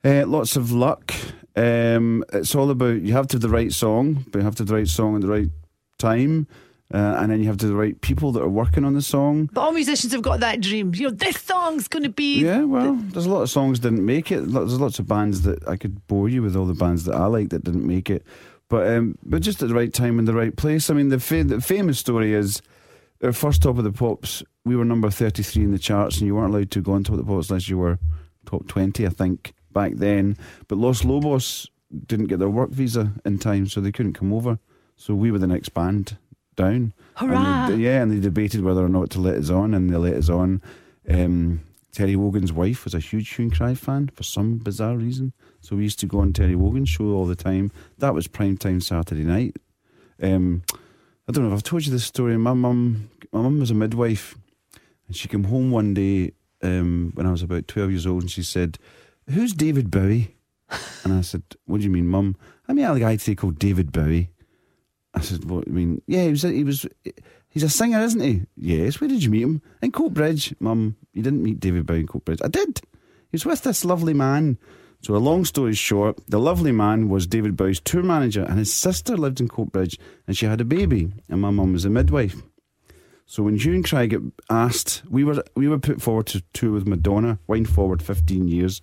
Uh, 0.05 0.25
lots 0.27 0.55
of 0.55 0.71
luck. 0.71 1.13
Um, 1.57 2.23
it's 2.33 2.53
all 2.53 2.69
about 2.69 3.01
you 3.01 3.13
have 3.13 3.27
to 3.27 3.35
have 3.35 3.41
the 3.41 3.49
right 3.49 3.71
song, 3.73 4.25
but 4.31 4.39
you 4.39 4.45
have 4.45 4.55
to 4.55 4.61
have 4.61 4.67
the 4.67 4.75
right 4.75 4.87
song 4.87 5.15
at 5.15 5.21
the 5.21 5.27
right 5.27 5.49
time, 5.97 6.45
uh, 6.93 7.15
and 7.17 7.31
then 7.31 7.39
you 7.39 7.47
have 7.47 7.57
to 7.57 7.65
the 7.67 7.75
right 7.75 7.99
people 8.01 8.31
that 8.33 8.43
are 8.43 8.47
working 8.49 8.85
on 8.85 8.93
the 8.93 9.01
song. 9.01 9.49
But 9.51 9.61
all 9.61 9.71
musicians 9.71 10.13
have 10.13 10.21
got 10.21 10.39
that 10.41 10.61
dream. 10.61 10.93
You 10.93 11.05
know, 11.09 11.15
this 11.15 11.41
song's 11.41 11.87
going 11.87 12.03
to 12.03 12.09
be. 12.09 12.43
Yeah, 12.43 12.63
well, 12.63 12.93
there's 12.93 13.25
a 13.25 13.29
lot 13.31 13.41
of 13.41 13.49
songs 13.49 13.79
didn't 13.79 14.05
make 14.05 14.31
it. 14.31 14.41
There's 14.41 14.79
lots 14.79 14.99
of 14.99 15.07
bands 15.07 15.41
that 15.41 15.67
I 15.67 15.77
could 15.77 16.05
bore 16.05 16.29
you 16.29 16.43
with 16.43 16.55
all 16.55 16.65
the 16.65 16.75
bands 16.75 17.05
that 17.05 17.15
I 17.15 17.25
like 17.25 17.49
that 17.49 17.63
didn't 17.63 17.87
make 17.87 18.11
it, 18.11 18.23
but 18.69 18.87
um, 18.87 19.17
but 19.23 19.41
just 19.41 19.63
at 19.63 19.69
the 19.69 19.75
right 19.75 19.91
time 19.91 20.19
in 20.19 20.25
the 20.25 20.35
right 20.35 20.55
place. 20.55 20.91
I 20.91 20.93
mean, 20.93 21.09
the, 21.09 21.19
fa- 21.19 21.43
the 21.43 21.59
famous 21.59 21.97
story 21.97 22.33
is 22.33 22.61
our 23.23 23.33
first 23.33 23.63
top 23.63 23.79
of 23.79 23.83
the 23.83 23.91
pops. 23.91 24.43
We 24.63 24.75
were 24.75 24.85
number 24.85 25.09
33 25.09 25.63
in 25.63 25.71
the 25.71 25.79
charts, 25.79 26.17
and 26.19 26.27
you 26.27 26.35
weren't 26.35 26.53
allowed 26.53 26.69
to 26.71 26.81
go 26.81 26.91
on 26.91 27.03
top 27.03 27.13
of 27.13 27.25
the 27.25 27.31
pops 27.31 27.49
unless 27.49 27.67
you 27.67 27.79
were 27.79 27.97
top 28.45 28.67
20, 28.67 29.05
I 29.07 29.09
think, 29.09 29.53
back 29.79 29.93
then. 29.95 30.37
But 30.67 30.79
Los 30.79 31.05
Lobos 31.05 31.69
didn't 32.09 32.29
get 32.31 32.39
their 32.39 32.55
work 32.59 32.71
visa 32.71 33.03
in 33.23 33.37
time, 33.37 33.67
so 33.67 33.79
they 33.79 33.91
couldn't 33.91 34.19
come 34.19 34.33
over. 34.33 34.57
So 34.95 35.13
we 35.13 35.31
were 35.31 35.39
the 35.39 35.53
next 35.55 35.69
band 35.69 36.17
down. 36.55 36.93
Hurrah. 37.15 37.67
And 37.67 37.73
they, 37.73 37.83
yeah, 37.85 38.01
and 38.01 38.11
they 38.11 38.19
debated 38.19 38.61
whether 38.63 38.83
or 38.83 38.89
not 38.89 39.11
to 39.11 39.19
let 39.19 39.37
us 39.37 39.49
on, 39.49 39.73
and 39.75 39.89
they 39.89 39.97
let 39.97 40.15
us 40.15 40.29
on. 40.29 40.61
Um, 41.07 41.61
Terry 41.91 42.15
Wogan's 42.15 42.53
wife 42.53 42.83
was 42.83 42.93
a 42.93 42.99
huge 42.99 43.29
Hue 43.35 43.45
and 43.45 43.55
Cry 43.55 43.73
fan 43.75 44.09
for 44.13 44.23
some 44.23 44.57
bizarre 44.57 44.97
reason. 44.97 45.33
So 45.61 45.75
we 45.75 45.83
used 45.83 45.99
to 45.99 46.07
go 46.07 46.19
on 46.19 46.33
Terry 46.33 46.55
Wogan's 46.55 46.89
show 46.89 47.05
all 47.05 47.25
the 47.25 47.35
time. 47.35 47.71
That 47.99 48.13
was 48.13 48.27
prime 48.27 48.57
time 48.57 48.81
Saturday 48.81 49.23
night. 49.23 49.55
Um, 50.21 50.63
I 51.27 51.31
don't 51.31 51.43
know 51.43 51.51
if 51.51 51.57
I've 51.57 51.63
told 51.63 51.85
you 51.85 51.91
this 51.91 52.05
story. 52.05 52.37
My 52.37 52.53
mum, 52.53 53.09
my 53.31 53.41
mum 53.41 53.59
was 53.59 53.71
a 53.71 53.75
midwife, 53.75 54.35
and 55.07 55.15
she 55.15 55.27
came 55.27 55.45
home 55.45 55.71
one 55.71 55.93
day 55.93 56.33
um, 56.61 57.11
when 57.15 57.25
I 57.25 57.31
was 57.31 57.43
about 57.43 57.67
twelve 57.67 57.91
years 57.91 58.07
old, 58.07 58.23
and 58.23 58.31
she 58.31 58.43
said, 58.43 58.77
"Who's 59.29 59.53
David 59.53 59.91
Bowie?" 59.91 60.35
And 61.03 61.13
I 61.13 61.21
said, 61.21 61.43
"What 61.65 61.77
do 61.77 61.83
you 61.83 61.89
mean, 61.89 62.07
mum? 62.07 62.35
I 62.67 62.73
mean, 62.73 62.85
a 62.85 62.99
guy 62.99 63.15
today 63.15 63.35
called 63.35 63.59
David 63.59 63.91
Bowie." 63.91 64.29
I 65.13 65.21
said, 65.21 65.45
"What? 65.45 65.65
do 65.65 65.71
you 65.71 65.75
mean? 65.75 66.01
Yeah, 66.07 66.23
he 66.23 66.29
was. 66.31 66.41
He 66.43 66.63
was. 66.63 66.85
He's 67.49 67.63
a 67.63 67.69
singer, 67.69 67.99
isn't 68.01 68.21
he? 68.21 68.41
Yes. 68.55 68.99
Where 68.99 69.07
did 69.07 69.23
you 69.23 69.29
meet 69.29 69.41
him? 69.43 69.61
In 69.81 69.91
Coatbridge, 69.91 70.53
mum. 70.59 70.95
You 71.13 71.23
didn't 71.23 71.43
meet 71.43 71.59
David 71.59 71.85
Bowie 71.85 72.01
in 72.01 72.07
Coatbridge. 72.07 72.41
I 72.43 72.49
did. 72.49 72.81
He 73.31 73.35
was 73.35 73.45
with 73.45 73.63
this 73.63 73.85
lovely 73.85 74.13
man." 74.13 74.57
So, 75.01 75.15
a 75.15 75.17
long 75.17 75.45
story 75.45 75.73
short, 75.73 76.19
the 76.27 76.39
lovely 76.39 76.71
man 76.71 77.07
was 77.07 77.27
David 77.27 77.55
Bowie's 77.55 77.79
tour 77.79 78.01
manager, 78.01 78.43
and 78.43 78.57
his 78.57 78.73
sister 78.73 79.15
lived 79.15 79.39
in 79.39 79.47
Coatbridge, 79.47 79.99
and 80.25 80.35
she 80.35 80.47
had 80.47 80.59
a 80.59 80.65
baby, 80.65 81.11
and 81.29 81.39
my 81.39 81.51
mum 81.51 81.73
was 81.73 81.85
a 81.85 81.89
midwife. 81.89 82.41
So 83.29 83.43
when 83.43 83.59
and 83.59 83.83
Craig 83.83 84.17
asked, 84.49 85.03
we 85.09 85.25
were 85.25 85.43
we 85.53 85.67
were 85.67 85.77
put 85.77 86.01
forward 86.01 86.27
to 86.27 86.41
tour 86.53 86.71
with 86.71 86.87
Madonna, 86.87 87.39
wind 87.45 87.67
forward 87.69 88.01
15 88.01 88.47
years, 88.47 88.81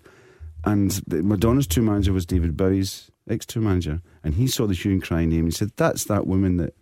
and 0.65 1.01
Madonna's 1.09 1.67
tour 1.67 1.85
manager 1.85 2.13
was 2.13 2.27
David 2.27 2.57
Bowie's 2.57 3.11
ex 3.29 3.47
tour 3.47 3.63
manager, 3.63 4.01
and 4.23 4.35
he 4.35 4.47
saw 4.47 4.67
the 4.67 4.75
Hue 4.75 4.93
and 4.93 5.03
Cry 5.03 5.25
name. 5.25 5.45
He 5.47 5.51
said, 5.51 5.71
"That's 5.77 6.05
that 6.05 6.27
woman 6.27 6.57
that 6.59 6.75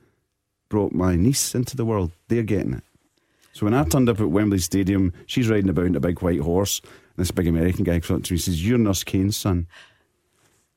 brought 0.69 0.93
my 0.93 1.17
niece 1.17 1.55
into 1.55 1.77
the 1.77 1.85
world. 1.85 2.13
They're 2.29 2.43
getting 2.43 2.75
it." 2.75 2.85
So 3.53 3.67
when 3.67 3.75
I 3.75 3.85
turned 3.85 4.09
up 4.09 4.19
at 4.21 4.31
Wembley 4.31 4.59
Stadium, 4.59 5.13
she's 5.27 5.49
riding 5.49 5.69
about 5.69 5.85
in 5.87 5.95
a 5.95 6.01
big 6.01 6.23
white 6.23 6.41
horse. 6.41 6.81
And 6.81 7.19
this 7.19 7.31
big 7.31 7.47
American 7.47 7.85
guy 7.85 8.01
comes 8.01 8.21
up 8.21 8.25
to 8.25 8.33
me 8.33 8.37
and 8.37 8.41
says, 8.41 8.67
You're 8.67 8.79
Nurse 8.79 9.05
Kane's 9.05 9.37
son. 9.37 9.67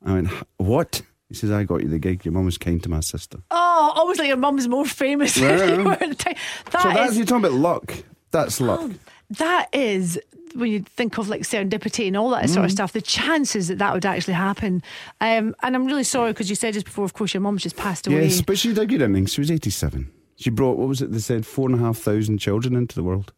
I 0.06 0.12
went, 0.14 0.28
"H- 0.30 0.44
What? 0.58 1.02
He 1.30 1.36
says, 1.36 1.52
I 1.52 1.64
got 1.64 1.82
you 1.82 1.88
the 1.88 2.00
gig. 2.00 2.26
Your 2.26 2.34
mum 2.34 2.44
was 2.44 2.58
kind 2.58 2.84
to 2.84 2.90
my 2.90 3.00
sister. 3.00 3.40
Oh, 3.50 3.94
almost 3.96 4.20
like 4.20 4.28
your 4.28 4.36
mum's 4.38 4.68
more 4.68 4.86
famous 4.86 5.36
than 5.36 5.80
you 5.80 5.86
were 5.86 5.94
at 5.94 6.00
the 6.02 6.16
time. 6.16 6.36
That 6.72 6.82
so 6.82 6.90
that's, 6.90 7.12
is- 7.14 7.18
you're 7.18 7.26
talking 7.26 7.46
about 7.46 7.58
luck. 7.58 7.94
That's 8.32 8.60
luck. 8.60 8.80
Oh, 8.84 8.92
that 9.32 9.70
is 9.74 10.20
when 10.56 10.72
you 10.72 10.80
think 10.82 11.18
of 11.18 11.28
like 11.30 11.42
serendipity 11.42 12.08
and 12.08 12.16
all 12.18 12.30
that 12.32 12.46
Mm. 12.46 12.50
sort 12.50 12.66
of 12.66 12.72
stuff. 12.72 12.92
The 12.94 13.02
chances 13.02 13.68
that 13.68 13.78
that 13.80 13.94
would 13.94 14.06
actually 14.06 14.34
happen. 14.36 14.82
Um, 15.22 15.56
and 15.62 15.76
I'm 15.76 15.86
really 15.86 16.04
sorry 16.04 16.32
because 16.32 16.50
you 16.50 16.56
said 16.56 16.74
just 16.74 16.86
before, 16.86 17.06
of 17.06 17.14
course, 17.14 17.34
your 17.34 17.42
mum's 17.42 17.64
just 17.64 17.78
passed 17.78 18.08
away. 18.08 18.24
Yes, 18.24 18.42
but 18.42 18.58
she 18.58 18.74
did 18.74 18.90
good 18.90 19.02
innings. 19.02 19.34
She 19.34 19.42
was 19.42 19.52
87. 19.52 20.10
She 20.38 20.50
brought, 20.50 20.78
what 20.78 20.88
was 20.88 21.02
it 21.02 21.12
they 21.12 21.20
said, 21.20 21.46
four 21.46 21.70
and 21.70 21.76
a 21.80 21.84
half 21.84 21.98
thousand 21.98 22.40
children 22.40 22.76
into 22.76 22.96
the 22.96 23.04
world 23.04 23.32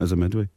as 0.00 0.12
a 0.12 0.16
midwife. 0.16 0.48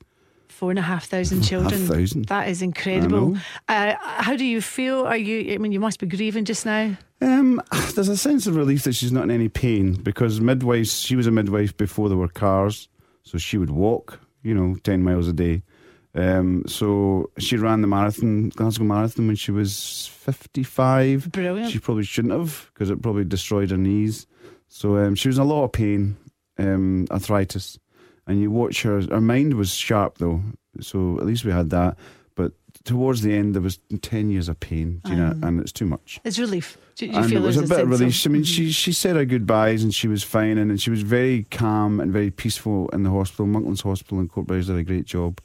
four 0.47 0.69
and 0.69 0.77
a 0.79 0.83
half 0.83 1.05
thousand 1.05 1.41
children. 1.41 1.87
thousand. 1.87 2.25
That 2.25 2.47
is 2.47 2.61
incredible. 2.61 3.37
Uh, 3.67 3.95
how 3.99 4.35
do 4.35 4.45
you 4.45 4.61
feel? 4.61 5.05
Are 5.07 5.17
you? 5.17 5.53
I 5.53 5.57
mean, 5.57 5.71
you 5.71 5.79
must 5.79 5.99
be 5.99 6.05
grieving 6.07 6.45
just 6.45 6.65
now. 6.65 6.95
Um, 7.21 7.61
there's 7.95 8.09
a 8.09 8.17
sense 8.17 8.47
of 8.47 8.55
relief 8.55 8.83
that 8.83 8.93
she's 8.93 9.11
not 9.11 9.23
in 9.23 9.31
any 9.31 9.49
pain 9.49 9.93
because 9.93 10.39
midwives, 10.39 10.99
she 10.99 11.15
was 11.15 11.25
a 11.27 11.31
midwife 11.31 11.75
before 11.77 12.09
there 12.09 12.17
were 12.17 12.27
cars, 12.27 12.89
so 13.23 13.37
she 13.37 13.57
would 13.57 13.69
walk, 13.71 14.19
you 14.43 14.53
know, 14.53 14.75
10 14.83 15.03
miles 15.03 15.27
a 15.27 15.33
day. 15.33 15.63
Um, 16.13 16.63
so 16.67 17.31
she 17.37 17.55
ran 17.57 17.81
the 17.81 17.87
marathon, 17.87 18.49
Glasgow 18.49 18.83
Marathon, 18.83 19.27
when 19.27 19.35
she 19.35 19.51
was 19.51 20.07
55. 20.13 21.31
Brilliant. 21.31 21.71
She 21.71 21.79
probably 21.79 22.03
shouldn't 22.03 22.33
have 22.33 22.69
because 22.73 22.89
it 22.89 23.01
probably 23.01 23.23
destroyed 23.23 23.71
her 23.71 23.77
knees. 23.77 24.27
So 24.67 24.97
um, 24.97 25.15
she 25.15 25.27
was 25.29 25.37
in 25.37 25.43
a 25.43 25.45
lot 25.47 25.63
of 25.63 25.71
pain, 25.71 26.17
um, 26.57 27.07
arthritis. 27.11 27.77
And 28.27 28.39
you 28.39 28.51
watch 28.51 28.83
her, 28.83 29.01
her 29.01 29.21
mind 29.21 29.55
was 29.55 29.73
sharp 29.73 30.17
though, 30.17 30.41
so 30.79 31.17
at 31.19 31.25
least 31.25 31.43
we 31.43 31.51
had 31.51 31.69
that. 31.71 31.97
But 32.35 32.53
towards 32.85 33.21
the 33.21 33.33
end, 33.33 33.55
there 33.55 33.61
was 33.61 33.79
10 34.01 34.29
years 34.29 34.47
of 34.47 34.59
pain, 34.59 35.01
you 35.07 35.15
know, 35.15 35.33
and 35.43 35.59
it's 35.59 35.71
too 35.71 35.85
much 35.85 36.19
It's 36.23 36.39
relief. 36.39 36.77
Do 36.95 37.07
you 37.07 37.13
and 37.13 37.29
feel 37.29 37.43
it 37.43 37.47
was 37.47 37.57
a 37.57 37.63
bit 37.63 37.79
of 37.79 37.89
relief. 37.89 38.25
I 38.25 38.29
mean, 38.29 38.43
she 38.43 38.71
she 38.71 38.93
said 38.93 39.15
her 39.15 39.25
goodbyes 39.25 39.83
and 39.83 39.93
she 39.93 40.07
was 40.07 40.23
fine, 40.23 40.57
and, 40.57 40.69
and 40.69 40.81
she 40.81 40.89
was 40.89 41.01
very 41.01 41.43
calm 41.51 41.99
and 41.99 42.11
very 42.13 42.31
peaceful 42.31 42.89
in 42.89 43.03
the 43.03 43.09
hospital. 43.09 43.47
Monklands 43.47 43.81
Hospital 43.81 44.19
in 44.19 44.29
Coatbridge 44.29 44.67
did 44.67 44.77
a 44.77 44.83
great 44.83 45.05
job, 45.05 45.41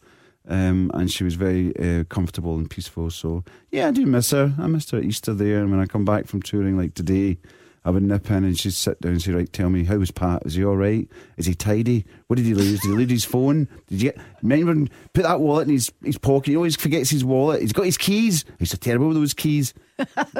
um, 0.49 0.91
and 0.95 1.11
she 1.11 1.25
was 1.25 1.35
very 1.35 1.77
uh, 1.77 2.05
comfortable 2.05 2.57
and 2.57 2.69
peaceful. 2.69 3.11
So 3.11 3.45
yeah, 3.71 3.89
I 3.89 3.91
do 3.91 4.07
miss 4.07 4.31
her. 4.31 4.55
I 4.59 4.67
missed 4.67 4.91
her 4.91 4.99
at 4.99 5.05
Easter 5.05 5.35
there, 5.35 5.61
and 5.61 5.71
when 5.71 5.81
I 5.81 5.87
come 5.87 6.05
back 6.05 6.27
from 6.27 6.43
touring 6.43 6.77
like 6.77 6.95
today. 6.95 7.39
I 7.87 7.91
would 7.91 8.03
nip 8.03 8.29
in 8.33 8.43
and 8.43 8.59
she'd 8.59 8.75
sit 8.75 9.01
down 9.01 9.13
and 9.13 9.23
say, 9.23 9.31
Right, 9.31 9.53
tell 9.53 9.71
me, 9.71 9.85
how 9.85 9.97
was 9.97 10.11
Pat? 10.11 10.43
Is 10.45 10.55
he 10.55 10.65
all 10.65 10.77
right? 10.77 11.09
Is 11.37 11.47
he 11.47 11.55
tidy? 11.55 12.05
What 12.27 12.35
did 12.35 12.45
he 12.45 12.53
lose? 12.53 12.81
Did 12.81 12.89
he 12.89 12.97
lose 12.97 13.11
his 13.11 13.25
phone? 13.25 13.69
Did 13.87 14.03
you 14.03 14.11
get. 14.11 14.21
Remember, 14.43 14.91
put 15.13 15.23
that 15.23 15.39
wallet 15.39 15.69
in 15.69 15.75
his, 15.75 15.93
his 16.05 16.19
pocket. 16.19 16.51
He 16.51 16.57
always 16.57 16.75
forgets 16.75 17.11
his 17.11 17.25
wallet. 17.25 17.63
He's 17.63 17.73
got 17.73 17.85
his 17.85 17.97
keys. 17.97 18.45
He's 18.59 18.71
so 18.71 18.77
terrible 18.77 19.07
with 19.07 19.19
those 19.19 19.35
keys. 19.35 19.73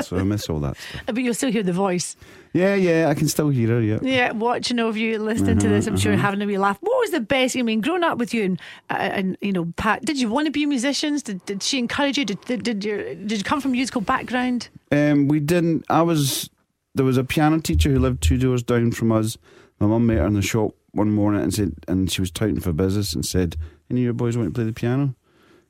so 0.03 0.17
I 0.17 0.25
miss 0.25 0.51
all 0.51 0.59
that 0.59 0.77
stuff. 0.77 1.03
but 1.07 1.19
you'll 1.19 1.35
still 1.35 1.53
hear 1.53 1.63
the 1.63 1.73
voice. 1.73 2.17
Yeah, 2.53 2.75
yeah, 2.75 3.09
I 3.09 3.15
can 3.15 3.29
still 3.29 3.49
hear 3.51 3.69
her. 3.69 3.81
Yeah. 3.81 3.99
Yeah, 4.03 4.33
watching 4.33 4.81
over 4.81 4.99
you, 4.99 5.17
listening 5.19 5.59
to 5.59 5.69
this, 5.69 5.87
I'm 5.87 5.97
sure 5.97 6.17
having 6.17 6.43
a 6.43 6.47
wee 6.47 6.59
laugh. 6.59 6.79
What 6.81 6.99
was 6.99 7.13
the 7.13 7.21
best? 7.21 7.57
I 7.57 7.63
mean, 7.63 7.81
growing 7.81 8.03
up 8.03 8.19
with 8.19 8.35
you 8.35 8.43
and, 8.43 8.61
uh, 8.91 8.95
and 8.95 9.39
you 9.41 9.53
know, 9.53 9.73
Pat, 9.77 10.05
did 10.05 10.21
you 10.21 10.29
want 10.29 10.47
to 10.47 10.51
be 10.51 10.67
musicians? 10.67 11.23
Did, 11.23 11.45
did 11.45 11.63
she 11.63 11.79
encourage 11.79 12.19
you? 12.19 12.25
Did, 12.25 12.41
did, 12.41 12.65
did, 12.65 12.85
you, 12.85 13.15
did 13.15 13.39
you 13.39 13.45
come 13.45 13.61
from 13.61 13.71
a 13.71 13.73
musical 13.73 14.01
background? 14.01 14.69
Um, 14.91 15.29
we 15.29 15.39
didn't. 15.39 15.85
I 15.89 16.03
was. 16.03 16.51
There 16.97 17.05
was 17.05 17.19
a 17.19 17.25
piano 17.25 17.61
teacher 17.61 17.91
who 17.91 17.99
lived 17.99 18.23
two 18.23 18.39
doors 18.39 18.63
down 18.63 18.91
from 18.91 19.13
us. 19.13 19.37
My 19.79 19.87
mum 19.87 20.07
met 20.07 20.17
her 20.17 20.27
in 20.27 20.33
the 20.33 20.41
shop 20.41 20.75
one 20.93 21.11
morning 21.11 21.43
and 21.43 21.53
said, 21.53 21.75
and 21.87 22.11
she 22.11 22.23
was 22.23 22.31
touting 22.31 22.59
for 22.59 22.73
business 22.73 23.13
and 23.13 23.23
said, 23.23 23.57
"Any 23.91 24.01
of 24.01 24.05
your 24.05 24.13
boys 24.15 24.35
want 24.35 24.49
to 24.49 24.55
play 24.55 24.65
the 24.65 24.73
piano?" 24.73 25.15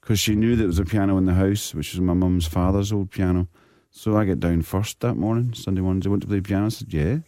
Because 0.01 0.21
she 0.21 0.37
knew 0.37 0.55
there 0.55 0.69
was 0.69 0.79
a 0.79 0.85
piano 0.85 1.19
in 1.19 1.25
the 1.25 1.35
house, 1.35 1.75
which 1.75 1.93
was 1.93 2.01
my 2.01 2.15
mum's 2.15 2.47
father's 2.47 2.93
old 2.93 3.11
piano. 3.11 3.49
So 3.91 4.17
I 4.17 4.25
get 4.25 4.39
down 4.39 4.63
first 4.63 5.01
that 5.01 5.17
morning, 5.17 5.53
Sunday 5.53 5.81
morning. 5.81 6.01
You 6.05 6.11
want 6.11 6.23
to 6.23 6.29
play 6.29 6.41
piano? 6.41 6.67
I 6.67 6.69
said, 6.69 6.95
"Yeah." 6.95 7.19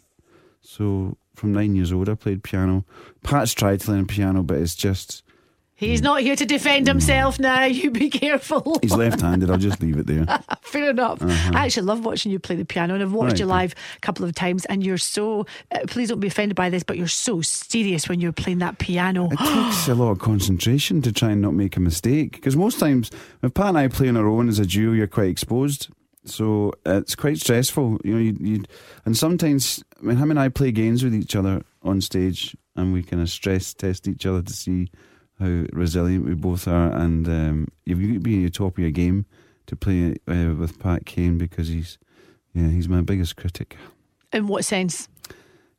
So 0.60 1.16
from 1.34 1.52
nine 1.52 1.74
years 1.74 1.92
old, 1.92 2.08
I 2.08 2.14
played 2.14 2.44
piano. 2.44 2.84
Pat's 3.24 3.52
tried 3.52 3.80
to 3.80 3.90
learn 3.90 4.06
piano, 4.06 4.44
but 4.44 4.58
it's 4.58 4.76
just 4.76 5.24
He's 5.78 6.02
not 6.02 6.22
here 6.22 6.34
to 6.34 6.44
defend 6.44 6.88
himself 6.88 7.38
now. 7.38 7.64
You 7.78 7.92
be 7.92 8.10
careful. 8.10 8.78
he's 8.82 8.92
left-handed. 8.94 9.48
I'll 9.48 9.58
just 9.58 9.80
leave 9.80 9.96
it 9.96 10.06
there. 10.08 10.26
Fair 10.62 10.90
enough. 10.90 11.22
I 11.22 11.66
actually 11.66 11.86
love 11.86 12.04
watching 12.04 12.32
you 12.32 12.40
play 12.40 12.56
the 12.56 12.64
piano, 12.64 12.94
and 12.94 13.02
I've 13.02 13.12
watched 13.12 13.34
Right. 13.34 13.40
you 13.40 13.46
live 13.46 13.74
a 13.96 14.00
couple 14.00 14.24
of 14.24 14.34
times. 14.34 14.64
And 14.64 14.84
you're 14.84 14.98
so 14.98 15.46
uh, 15.70 15.78
please 15.86 16.08
don't 16.08 16.18
be 16.18 16.26
offended 16.26 16.56
by 16.56 16.68
this, 16.68 16.82
but 16.82 16.98
you're 16.98 17.06
so 17.06 17.40
serious 17.42 18.08
when 18.08 18.18
you're 18.20 18.32
playing 18.32 18.58
that 18.58 18.78
piano. 18.78 19.28
It 19.30 19.38
takes 19.38 19.86
a 19.86 19.94
lot 19.94 20.10
of 20.10 20.18
concentration 20.18 21.00
to 21.02 21.12
try 21.12 21.30
and 21.30 21.40
not 21.40 21.54
make 21.54 21.76
a 21.76 21.80
mistake. 21.80 22.32
Because 22.32 22.56
most 22.56 22.80
times, 22.80 23.12
if 23.42 23.54
Pat 23.54 23.68
and 23.68 23.78
I 23.78 23.86
play 23.86 24.08
on 24.08 24.16
our 24.16 24.26
own 24.26 24.48
as 24.48 24.58
a 24.58 24.66
duo, 24.66 24.92
you're 24.94 25.06
quite 25.06 25.28
exposed. 25.28 25.88
So 26.24 26.72
it's 26.84 27.14
quite 27.14 27.38
stressful. 27.38 28.00
You 28.04 28.12
know, 28.14 28.18
you, 28.20 28.36
you 28.40 28.64
and 29.06 29.16
sometimes, 29.16 29.84
I 30.00 30.06
mean, 30.06 30.16
him 30.16 30.30
and 30.32 30.40
I 30.40 30.48
play 30.48 30.72
games 30.72 31.04
with 31.04 31.14
each 31.14 31.36
other 31.36 31.62
on 31.84 32.00
stage, 32.00 32.56
and 32.74 32.92
we 32.92 33.04
kind 33.04 33.22
of 33.22 33.30
stress 33.30 33.72
test 33.74 34.08
each 34.08 34.26
other 34.26 34.42
to 34.42 34.52
see 34.52 34.90
how 35.38 35.64
resilient 35.72 36.24
we 36.24 36.34
both 36.34 36.66
are. 36.66 36.92
And 36.92 37.28
um, 37.28 37.68
you've 37.84 38.00
got 38.00 38.14
to 38.14 38.20
be 38.20 38.44
at 38.44 38.52
the 38.52 38.58
top 38.58 38.74
of 38.74 38.78
your 38.78 38.90
game 38.90 39.26
to 39.66 39.76
play 39.76 40.16
uh, 40.26 40.54
with 40.54 40.78
Pat 40.78 41.06
Kane 41.06 41.38
because 41.38 41.68
he's 41.68 41.98
Yeah, 42.54 42.68
he's 42.68 42.88
my 42.88 43.02
biggest 43.02 43.36
critic. 43.36 43.76
In 44.32 44.46
what 44.46 44.64
sense? 44.64 45.08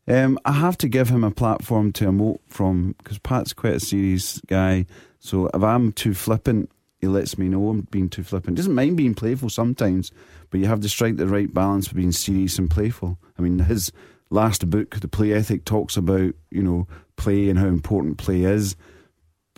Um, 0.07 0.39
I 0.43 0.53
have 0.53 0.77
to 0.79 0.87
give 0.87 1.09
him 1.09 1.23
a 1.23 1.31
platform 1.31 1.91
to 1.93 2.05
emote 2.05 2.39
from 2.47 2.95
because 2.97 3.19
Pat's 3.19 3.53
quite 3.53 3.75
a 3.75 3.79
serious 3.79 4.41
guy. 4.47 4.85
So 5.19 5.47
if 5.53 5.61
I'm 5.61 5.91
too 5.91 6.13
flippant, 6.13 6.71
he 6.99 7.07
lets 7.07 7.37
me 7.37 7.47
know 7.47 7.69
I'm 7.69 7.81
being 7.91 8.09
too 8.09 8.23
flippant. 8.23 8.57
Doesn't 8.57 8.73
mind 8.73 8.97
being 8.97 9.13
playful 9.13 9.49
sometimes, 9.49 10.11
but 10.49 10.59
you 10.59 10.65
have 10.65 10.81
to 10.81 10.89
strike 10.89 11.17
the 11.17 11.27
right 11.27 11.53
balance 11.53 11.87
between 11.87 12.11
serious 12.11 12.57
and 12.57 12.69
playful. 12.69 13.19
I 13.37 13.41
mean, 13.41 13.59
his 13.59 13.91
last 14.29 14.69
book, 14.69 14.99
The 14.99 15.07
Play 15.07 15.31
Ethic, 15.31 15.63
talks 15.63 15.95
about 15.95 16.33
you 16.49 16.63
know 16.63 16.87
play 17.15 17.49
and 17.49 17.59
how 17.59 17.67
important 17.67 18.17
play 18.17 18.43
is. 18.43 18.75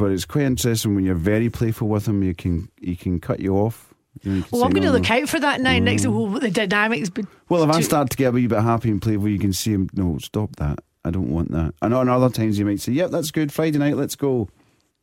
But 0.01 0.11
it's 0.11 0.25
quite 0.25 0.45
interesting 0.45 0.95
when 0.95 1.05
you're 1.05 1.13
very 1.15 1.49
playful 1.49 1.87
with 1.87 2.07
him. 2.07 2.23
You 2.23 2.33
can 2.33 2.69
he 2.81 2.95
can 2.95 3.19
cut 3.19 3.39
you 3.39 3.55
off. 3.55 3.93
You 4.23 4.31
know, 4.31 4.43
Well, 4.51 4.63
I'm 4.63 4.71
going 4.71 4.81
to 4.83 4.89
"No, 4.89 4.93
look 4.97 5.07
no." 5.09 5.15
out 5.15 5.29
for 5.29 5.39
that 5.39 5.61
now. 5.61 5.71
Mm. 5.71 5.83
Next, 5.83 6.07
well, 6.07 6.27
the 6.27 6.49
dynamics. 6.49 7.09
But 7.09 7.25
Well, 7.49 7.63
if 7.63 7.69
I 7.69 7.81
start 7.81 8.09
to 8.09 8.17
get 8.17 8.29
a 8.29 8.31
wee 8.31 8.47
bit 8.47 8.59
happy 8.61 8.89
and 8.89 9.01
playful, 9.01 9.29
you 9.29 9.39
can 9.39 9.53
see 9.53 9.71
him. 9.71 9.89
No, 9.93 10.17
stop 10.17 10.55
that. 10.57 10.79
I 11.05 11.11
don't 11.11 11.29
want 11.29 11.51
that. 11.51 11.73
And 11.81 11.93
on 11.93 12.09
other 12.09 12.29
times, 12.29 12.57
you 12.59 12.65
might 12.65 12.79
say, 12.81 12.91
"Yep, 12.93 13.11
that's 13.11 13.31
good. 13.31 13.51
Friday 13.53 13.77
night, 13.77 13.95
let's 13.95 14.15
go." 14.15 14.49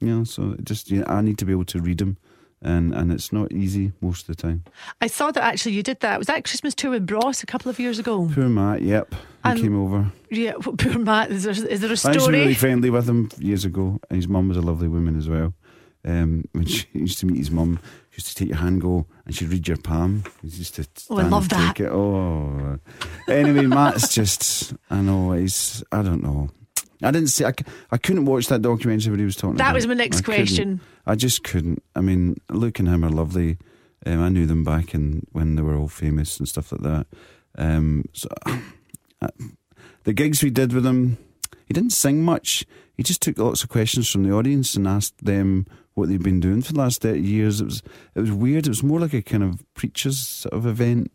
You 0.00 0.09
know, 0.09 0.25
so 0.25 0.52
it 0.59 0.64
just 0.64 0.90
you 0.90 0.99
know, 1.00 1.07
I 1.07 1.21
need 1.23 1.38
to 1.38 1.45
be 1.45 1.52
able 1.52 1.64
to 1.67 1.81
read 1.81 2.00
him, 2.00 2.19
and 2.62 2.93
and 2.95 3.12
it's 3.12 3.33
not 3.33 3.53
easy 3.53 3.93
most 4.00 4.29
of 4.29 4.37
the 4.37 4.43
time. 4.43 4.65
I 5.00 5.07
saw 5.07 5.31
that 5.31 5.43
actually 5.43 5.73
you 5.73 5.83
did 5.83 6.00
that. 6.00 6.19
Was 6.19 6.27
that 6.27 6.45
Christmas 6.45 6.75
tour 6.75 6.91
with 6.93 7.07
Bros 7.07 7.43
a 7.43 7.47
couple 7.47 7.71
of 7.71 7.79
years 7.79 7.99
ago? 7.99 8.29
Poor 8.35 8.49
Matt. 8.49 8.83
Yep, 8.83 9.15
he 9.15 9.19
And- 9.45 9.61
came 9.61 9.81
over. 9.81 10.12
Yeah, 10.31 10.53
poor 10.61 10.99
Matt. 10.99 11.31
Is 11.31 11.45
there, 11.45 11.53
is 11.53 11.81
there 11.81 11.93
a 11.93 11.97
story? 11.97 12.15
I 12.15 12.19
was 12.19 12.29
really 12.29 12.55
friendly 12.55 12.91
with 12.91 13.09
him 13.09 13.31
years 13.38 13.65
ago, 13.65 13.99
and 14.11 14.17
his 14.17 14.29
mum 14.29 14.49
was 14.49 14.57
a 14.57 14.62
lovely 14.62 14.88
woman 14.88 15.17
as 15.17 15.29
well. 15.29 15.55
Um, 16.05 16.45
when 16.53 16.65
she 16.67 16.87
used 16.93 17.19
to 17.21 17.27
meet 17.27 17.38
his 17.38 17.50
mum, 17.50 17.81
she 18.11 18.17
used 18.21 18.29
to 18.29 18.35
take 18.35 18.49
your 18.49 18.59
hand, 18.59 18.81
go, 18.81 19.07
and 19.27 19.35
she'd 19.35 19.49
read 19.49 19.67
your 19.69 19.77
palm. 19.79 20.23
He 20.43 20.49
used 20.49 20.75
to 20.77 20.87
Oh, 21.11 21.19
I 21.19 21.23
love 21.25 21.49
that. 21.50 21.81
It. 21.81 21.88
Oh, 21.91 22.79
anyway, 23.29 23.67
Matt's 23.67 24.15
just, 24.15 24.75
I 24.91 25.00
know 25.00 25.33
he's, 25.33 25.83
I 25.93 26.03
don't 26.03 26.23
know. 26.23 26.50
I 27.02 27.11
didn't 27.11 27.28
see. 27.28 27.45
I, 27.45 27.52
I 27.90 27.97
couldn't 27.97 28.25
watch 28.25 28.49
that 28.49 28.62
documentary 28.62 29.11
when 29.11 29.21
he 29.21 29.25
was 29.25 29.37
talking. 29.37 29.57
That 29.57 29.67
about 29.67 29.75
was 29.75 29.87
my 29.87 29.95
next 29.95 30.21
I 30.21 30.23
question. 30.23 30.81
I 31.07 31.14
just 31.14 31.45
couldn't. 31.45 31.83
I 31.95 32.00
mean, 32.00 32.37
Luke 32.50 32.78
and 32.78 32.88
him 32.88 33.05
are 33.05 33.11
lovely. 33.11 33.59
Um, 34.05 34.23
I 34.23 34.28
knew 34.28 34.47
them 34.47 34.64
back 34.64 34.95
in 34.95 35.26
when 35.33 35.57
they 35.57 35.62
were 35.62 35.76
all 35.76 35.88
famous 35.88 36.38
and 36.38 36.49
stuff 36.49 36.73
like 36.73 36.83
that. 36.83 37.07
Um, 37.57 38.05
so 38.12 38.28
uh, 39.23 39.28
the 40.05 40.12
gigs 40.12 40.43
we 40.43 40.50
did 40.50 40.73
with 40.73 40.87
him, 40.87 41.19
he 41.67 41.75
didn't 41.75 41.93
sing 41.93 42.23
much. 42.23 42.64
He 42.97 43.02
just 43.02 43.23
took 43.23 43.38
lots 43.38 43.62
of 43.62 43.69
questions 43.69 44.11
from 44.11 44.25
the 44.25 44.33
audience 44.33 44.75
and 44.75 44.87
asked 44.88 45.25
them 45.25 45.67
what 45.95 46.09
they've 46.09 46.23
been 46.23 46.40
doing 46.40 46.62
for 46.62 46.73
the 46.73 46.78
last 46.78 47.02
thirty 47.02 47.21
years. 47.21 47.61
It 47.61 47.64
was 47.64 47.83
it 48.14 48.21
was 48.21 48.33
weird. 48.33 48.67
It 48.67 48.71
was 48.71 48.83
more 48.83 49.00
like 49.00 49.14
a 49.14 49.23
kind 49.23 49.43
of 49.43 49.62
preachers 49.75 50.19
sort 50.19 50.55
of 50.55 50.67
event. 50.67 51.12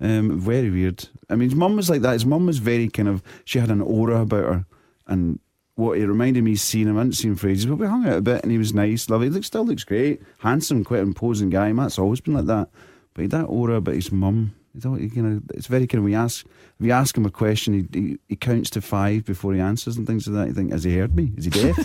Um, 0.00 0.38
very 0.38 0.70
weird. 0.70 1.08
I 1.30 1.36
mean, 1.36 1.48
his 1.48 1.56
mum 1.56 1.76
was 1.76 1.88
like 1.88 2.02
that. 2.02 2.12
His 2.12 2.26
mum 2.26 2.46
was 2.46 2.58
very 2.58 2.88
kind 2.88 3.08
of. 3.08 3.22
She 3.44 3.58
had 3.58 3.70
an 3.70 3.80
aura 3.80 4.20
about 4.22 4.44
her, 4.44 4.66
and 5.06 5.38
what 5.76 5.98
he 5.98 6.04
reminded 6.04 6.44
me 6.44 6.54
seeing 6.56 6.86
him. 6.86 6.96
I 6.96 7.00
hadn't 7.00 7.14
seen 7.14 7.34
for 7.34 7.48
ages, 7.48 7.66
but 7.66 7.76
we 7.76 7.86
hung 7.86 8.06
out 8.06 8.18
a 8.18 8.22
bit, 8.22 8.42
and 8.42 8.52
he 8.52 8.58
was 8.58 8.74
nice, 8.74 9.10
lovely. 9.10 9.28
Looks, 9.28 9.48
still 9.48 9.66
looks 9.66 9.84
great, 9.84 10.22
handsome, 10.38 10.84
quite 10.84 11.00
imposing 11.00 11.50
guy. 11.50 11.72
Matt's 11.72 11.98
always 11.98 12.20
been 12.20 12.34
like 12.34 12.46
that, 12.46 12.68
but 13.12 13.20
he 13.20 13.24
had 13.24 13.30
that 13.32 13.44
aura 13.44 13.76
about 13.76 13.94
his 13.94 14.12
mum. 14.12 14.54
You 14.82 15.10
know, 15.22 15.40
it's 15.54 15.66
very 15.66 15.86
kind 15.86 16.00
of. 16.00 16.04
We 16.04 16.14
ask, 16.14 16.46
if 16.84 16.88
you 16.88 16.92
ask 16.92 17.16
him 17.16 17.24
a 17.24 17.30
question, 17.30 17.88
he, 17.92 17.98
he 17.98 18.18
he 18.28 18.36
counts 18.36 18.68
to 18.70 18.82
five 18.82 19.24
before 19.24 19.54
he 19.54 19.60
answers 19.60 19.96
and 19.96 20.06
things 20.06 20.26
like 20.26 20.34
that. 20.36 20.48
You 20.48 20.54
think, 20.54 20.72
has 20.72 20.84
he 20.84 20.96
heard 20.98 21.16
me? 21.16 21.32
Is 21.36 21.46
he 21.46 21.50
deaf? 21.50 21.78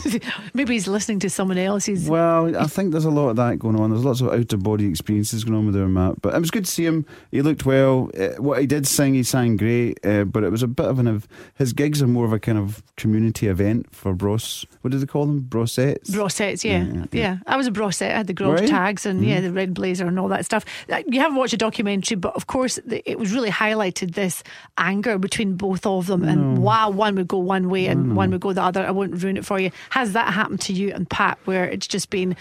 Maybe 0.53 0.73
he's 0.73 0.87
listening 0.87 1.19
to 1.19 1.29
someone 1.29 1.57
else. 1.57 1.85
He's 1.85 2.09
Well, 2.09 2.55
I 2.57 2.65
think 2.65 2.91
there's 2.91 3.05
a 3.05 3.09
lot 3.09 3.29
of 3.29 3.37
that 3.37 3.59
going 3.59 3.79
on. 3.79 3.91
There's 3.91 4.03
lots 4.03 4.19
of 4.19 4.27
out 4.29 4.51
of 4.51 4.63
body 4.63 4.87
experiences 4.87 5.43
going 5.45 5.57
on 5.57 5.65
with 5.65 5.75
our 5.77 5.87
Matt. 5.87 6.21
But 6.21 6.35
it 6.35 6.39
was 6.39 6.51
good 6.51 6.65
to 6.65 6.71
see 6.71 6.85
him. 6.85 7.05
He 7.31 7.41
looked 7.41 7.65
well. 7.65 8.09
Uh, 8.19 8.41
what 8.41 8.59
he 8.59 8.67
did 8.67 8.85
sing, 8.85 9.13
he 9.13 9.23
sang 9.23 9.55
great. 9.55 10.05
Uh, 10.05 10.25
but 10.25 10.43
it 10.43 10.49
was 10.51 10.63
a 10.63 10.67
bit 10.67 10.85
of 10.87 10.99
an. 10.99 11.07
Of, 11.07 11.27
his 11.55 11.71
gigs 11.71 12.01
are 12.01 12.07
more 12.07 12.25
of 12.25 12.33
a 12.33 12.39
kind 12.39 12.57
of 12.57 12.83
community 12.97 13.47
event 13.47 13.93
for 13.95 14.13
bros. 14.13 14.65
What 14.81 14.91
do 14.91 14.99
they 14.99 15.05
call 15.05 15.25
them? 15.25 15.43
Brosettes. 15.43 16.09
Brosettes, 16.09 16.63
yeah. 16.65 16.83
Yeah, 16.83 16.93
yeah. 16.93 17.05
yeah. 17.11 17.37
I 17.47 17.55
was 17.55 17.67
a 17.67 17.71
brosette. 17.71 18.11
I 18.11 18.17
had 18.17 18.27
the 18.27 18.33
grog 18.33 18.57
tags 18.67 19.05
and 19.05 19.19
Mm-hmm. 19.19 19.29
yeah, 19.29 19.41
the 19.41 19.51
red 19.51 19.73
blazer 19.73 20.05
and 20.07 20.19
all 20.19 20.29
that 20.29 20.45
stuff. 20.45 20.65
You 21.07 21.19
haven't 21.19 21.37
watched 21.37 21.53
a 21.53 21.57
documentary, 21.57 22.15
but 22.15 22.35
of 22.35 22.47
course, 22.47 22.79
it 22.89 23.19
was 23.19 23.33
really 23.33 23.49
highlighted 23.49 24.13
this 24.13 24.43
anger 24.89 25.17
between 25.17 25.55
both 25.55 25.85
of 25.85 26.07
them. 26.07 26.23
And 26.23 26.63
wow, 26.63 26.89
one 26.89 27.15
would 27.15 27.27
go 27.27 27.37
one 27.37 27.69
way 27.69 27.85
and 27.87 28.15
one 28.15 28.31
would 28.31 28.41
go 28.41 28.53
the 28.53 28.63
other. 28.63 28.85
I 28.85 28.91
won't 28.91 29.21
ruin 29.21 29.37
it 29.37 29.45
for 29.45 29.59
you. 29.59 29.71
Has 29.91 30.13
that 30.13 30.33
happened 30.33 30.61
to 30.61 30.73
you 30.73 30.91
and 30.93 31.09
Pat, 31.09 31.37
where 31.45 31.65
it's 31.65 31.87
just 31.87 32.09
been, 32.09 32.35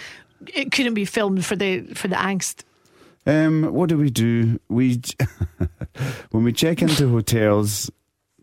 it 0.47 0.73
couldn't 0.73 0.95
be 0.95 1.05
filmed 1.05 1.45
for 1.45 1.57
the 1.57 1.83
for 1.95 2.09
the 2.09 2.17
angst? 2.17 2.65
Um, 3.27 3.75
what 3.75 3.91
do 3.91 3.99
we 3.99 4.11
do? 4.11 4.59
We 4.69 5.03
when 6.31 6.45
we 6.45 6.53
check 6.53 6.81
into 6.81 7.09
hotels, 7.11 7.91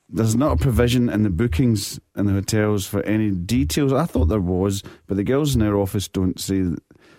there's 0.09 0.35
not 0.35 0.51
a 0.51 0.57
provision 0.57 1.09
in 1.09 1.24
the 1.24 1.31
bookings 1.31 2.00
in 2.15 2.27
the 2.27 2.33
hotels 2.33 2.85
for 2.85 3.01
any 3.03 3.31
details. 3.31 3.91
I 3.91 4.05
thought 4.05 4.25
there 4.25 4.39
was, 4.39 4.83
but 5.07 5.17
the 5.17 5.24
girls 5.24 5.55
in 5.55 5.62
their 5.62 5.77
office 5.77 6.07
don't 6.07 6.39
say. 6.39 6.63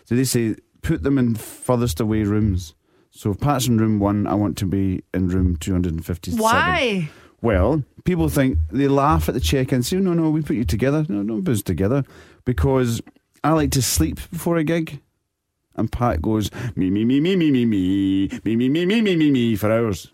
So 0.05 0.15
they 0.15 0.25
say 0.25 0.55
put 0.83 1.03
them 1.03 1.19
in 1.19 1.35
furthest 1.35 2.01
away 2.01 2.23
rooms. 2.23 2.75
So 3.17 3.31
if 3.31 3.41
Pat's 3.41 3.67
in 3.67 3.79
room 3.79 3.99
one, 3.99 4.27
I 4.27 4.35
want 4.35 4.59
to 4.59 4.67
be 4.67 5.03
in 5.15 5.29
room 5.29 5.57
two 5.57 5.73
hundred 5.73 5.95
and 5.95 6.05
fifty-seven. 6.05 6.43
Why? 6.43 7.09
Well, 7.41 7.83
people 8.05 8.29
think 8.29 8.59
they 8.71 8.89
laugh 8.89 9.29
at 9.29 9.35
the 9.35 9.41
check-in. 9.41 9.83
Say, 9.83 9.97
no, 9.97 10.13
no, 10.13 10.29
we 10.29 10.43
put 10.43 10.57
you 10.57 10.65
together. 10.65 11.07
No, 11.09 11.23
don't 11.23 11.43
put 11.43 11.53
us 11.53 11.63
together 11.63 12.05
because 12.45 13.01
I 13.43 13.53
like 13.53 13.71
to 13.73 13.81
sleep 13.83 14.17
before 14.31 14.59
a 14.59 14.65
gig. 14.65 15.01
And 15.77 15.91
Pat 15.91 16.21
goes 16.21 16.51
me 16.75 16.91
me 16.91 17.05
me 17.07 17.21
me 17.21 17.37
me 17.37 17.51
me 17.51 17.65
me 17.65 18.29
me 18.45 18.57
me 18.57 18.69
me 18.69 18.87
me 18.87 19.01
me 19.01 19.17
me 19.17 19.31
me 19.31 19.57
for 19.57 19.73
hours 19.73 20.13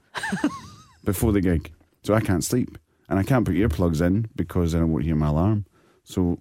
before 1.05 1.33
the 1.33 1.41
gig. 1.41 1.73
So 2.05 2.15
I 2.15 2.21
can't 2.21 2.45
sleep 2.45 2.79
and 3.09 3.19
I 3.19 3.25
can't 3.25 3.45
put 3.45 3.55
earplugs 3.55 4.01
in 4.01 4.29
because 4.37 4.73
then 4.73 4.83
I 4.83 4.85
won't 4.85 5.05
hear 5.05 5.17
my 5.17 5.29
alarm. 5.29 5.67
So 6.05 6.39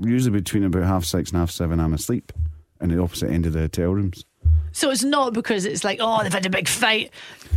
usually 0.00 0.38
between 0.38 0.64
about 0.64 0.84
half 0.84 1.04
six 1.04 1.30
and 1.30 1.38
half 1.40 1.50
seven, 1.50 1.80
I'm 1.80 1.94
asleep 1.94 2.32
in 2.80 2.90
the 2.90 3.02
opposite 3.02 3.30
end 3.30 3.46
of 3.46 3.54
the 3.54 3.60
hotel 3.60 3.90
rooms. 3.90 4.24
So 4.72 4.90
it's 4.90 5.04
not 5.04 5.32
because 5.32 5.64
it's 5.64 5.84
like, 5.84 5.98
oh, 6.02 6.22
they've 6.22 6.32
had 6.32 6.44
a 6.46 6.50
big 6.50 6.68
fight. 6.68 7.10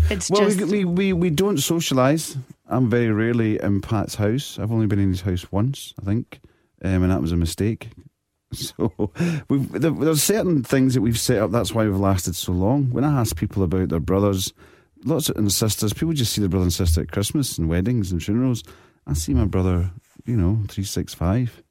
It's 0.10 0.30
Well, 0.30 0.50
just. 0.50 0.62
we, 0.72 0.86
we, 0.86 1.12
we, 1.14 1.30
don't 1.30 1.58
socialise. 1.58 2.38
I'm 2.68 2.90
very 2.90 3.12
rarely 3.12 3.60
in 3.62 3.82
Pat's 3.82 4.16
house. 4.16 4.58
I've 4.58 4.72
only 4.72 4.88
been 4.88 5.00
in 5.00 5.10
his 5.10 5.22
house 5.22 5.52
once, 5.52 5.94
I 6.02 6.06
think, 6.06 6.40
um, 6.84 7.04
and 7.04 7.12
that 7.12 7.22
was 7.22 7.32
a 7.32 7.38
mistake. 7.38 7.90
So 8.52 9.12
we've, 9.48 9.72
there, 9.72 9.92
there's 9.92 10.24
certain 10.24 10.64
things 10.64 10.96
that 10.96 11.02
we've 11.02 11.20
set 11.20 11.40
up. 11.40 11.52
That's 11.52 11.72
why 11.76 11.84
we've 11.86 11.96
lasted 11.96 12.36
so 12.36 12.52
long. 12.52 12.90
When 12.90 13.04
I 13.04 13.20
ask 13.20 13.36
people 13.36 13.62
about 13.62 13.90
their 13.90 14.00
brothers, 14.00 14.54
lots 15.06 15.30
of 15.30 15.36
and 15.38 15.52
sisters, 15.52 15.94
people 15.94 16.14
just 16.14 16.34
see 16.34 16.42
their 16.42 16.50
brother 16.50 16.64
and 16.64 16.74
sister 16.74 17.02
at 17.02 17.12
Christmas 17.12 17.60
and 17.60 17.70
weddings 17.70 18.12
and 18.12 18.24
funerals. 18.24 18.64
I 19.06 19.14
see 19.14 19.36
my 19.36 19.46
brother, 19.46 19.92
you 20.26 20.36
know, 20.36 20.64
three 20.68 20.84
six 20.84 21.14
five. 21.14 21.62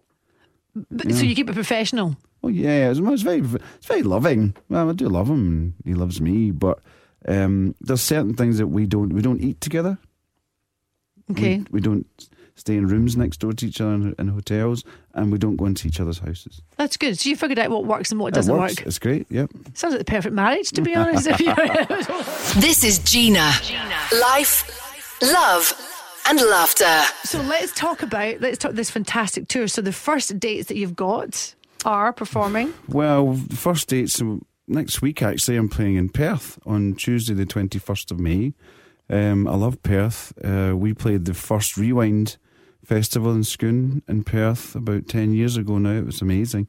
but- 0.88 1.12
So 1.12 1.24
you 1.24 1.34
keep 1.34 1.50
it 1.50 1.54
professional. 1.54 2.16
Oh 2.42 2.48
yeah, 2.48 2.90
it's, 2.90 3.00
it's 3.00 3.22
very 3.22 3.40
it's 3.40 3.86
very 3.86 4.02
loving. 4.02 4.54
Well, 4.68 4.88
I 4.90 4.92
do 4.92 5.08
love 5.08 5.28
him, 5.28 5.48
and 5.48 5.74
he 5.84 5.94
loves 5.94 6.20
me. 6.20 6.50
But 6.52 6.78
um, 7.26 7.74
there's 7.80 8.00
certain 8.00 8.34
things 8.34 8.58
that 8.58 8.68
we 8.68 8.86
don't 8.86 9.12
we 9.12 9.22
don't 9.22 9.40
eat 9.40 9.60
together. 9.60 9.98
Okay. 11.30 11.58
We, 11.58 11.66
we 11.72 11.80
don't 11.80 12.06
stay 12.54 12.76
in 12.76 12.86
rooms 12.86 13.16
next 13.16 13.38
door 13.38 13.52
to 13.52 13.66
each 13.66 13.80
other 13.80 13.92
in, 13.92 14.14
in 14.18 14.28
hotels, 14.28 14.82
and 15.14 15.30
we 15.30 15.38
don't 15.38 15.56
go 15.56 15.66
into 15.66 15.86
each 15.88 16.00
other's 16.00 16.18
houses. 16.20 16.62
That's 16.76 16.96
good. 16.96 17.18
So 17.18 17.28
you 17.28 17.36
figured 17.36 17.58
out 17.58 17.70
what 17.70 17.84
works 17.84 18.10
and 18.10 18.20
what 18.20 18.28
It 18.28 18.34
doesn't 18.34 18.56
works. 18.56 18.78
work. 18.78 18.86
It's 18.86 18.98
great. 18.98 19.26
Yep. 19.30 19.50
Sounds 19.74 19.92
like 19.94 19.98
the 19.98 20.04
perfect 20.10 20.34
marriage, 20.34 20.70
to 20.72 20.80
be 20.82 20.94
honest. 20.96 21.26
If 21.26 21.40
you- 22.54 22.60
This 22.60 22.82
is 22.84 22.98
Gina. 23.00 23.52
Life, 24.22 25.20
love, 25.22 25.72
and 26.26 26.40
laughter. 26.40 27.02
so 27.24 27.40
let's 27.42 27.72
talk 27.72 28.02
about 28.02 28.40
let's 28.40 28.58
talk 28.58 28.72
this 28.72 28.90
fantastic 28.90 29.48
tour. 29.48 29.68
So 29.68 29.82
the 29.82 29.92
first 29.92 30.38
dates 30.40 30.68
that 30.68 30.76
you've 30.76 30.96
got 30.96 31.54
are 31.84 32.12
performing. 32.12 32.74
Well, 32.88 33.34
first 33.50 33.88
dates 33.88 34.22
next 34.66 35.02
week. 35.02 35.22
Actually, 35.22 35.56
I'm 35.56 35.68
playing 35.68 35.96
in 35.96 36.08
Perth 36.08 36.58
on 36.66 36.94
Tuesday, 36.94 37.34
the 37.34 37.46
21st 37.46 38.10
of 38.10 38.20
May. 38.20 38.54
Um, 39.10 39.48
I 39.48 39.54
love 39.54 39.82
Perth. 39.82 40.32
Uh, 40.44 40.76
we 40.76 40.92
played 40.92 41.24
the 41.24 41.34
first 41.34 41.76
Rewind 41.76 42.36
festival 42.84 43.32
in 43.32 43.44
Scone 43.44 44.02
in 44.08 44.24
Perth 44.24 44.74
about 44.74 45.08
10 45.08 45.32
years 45.32 45.56
ago 45.56 45.78
now. 45.78 45.98
It 45.98 46.06
was 46.06 46.22
amazing. 46.22 46.68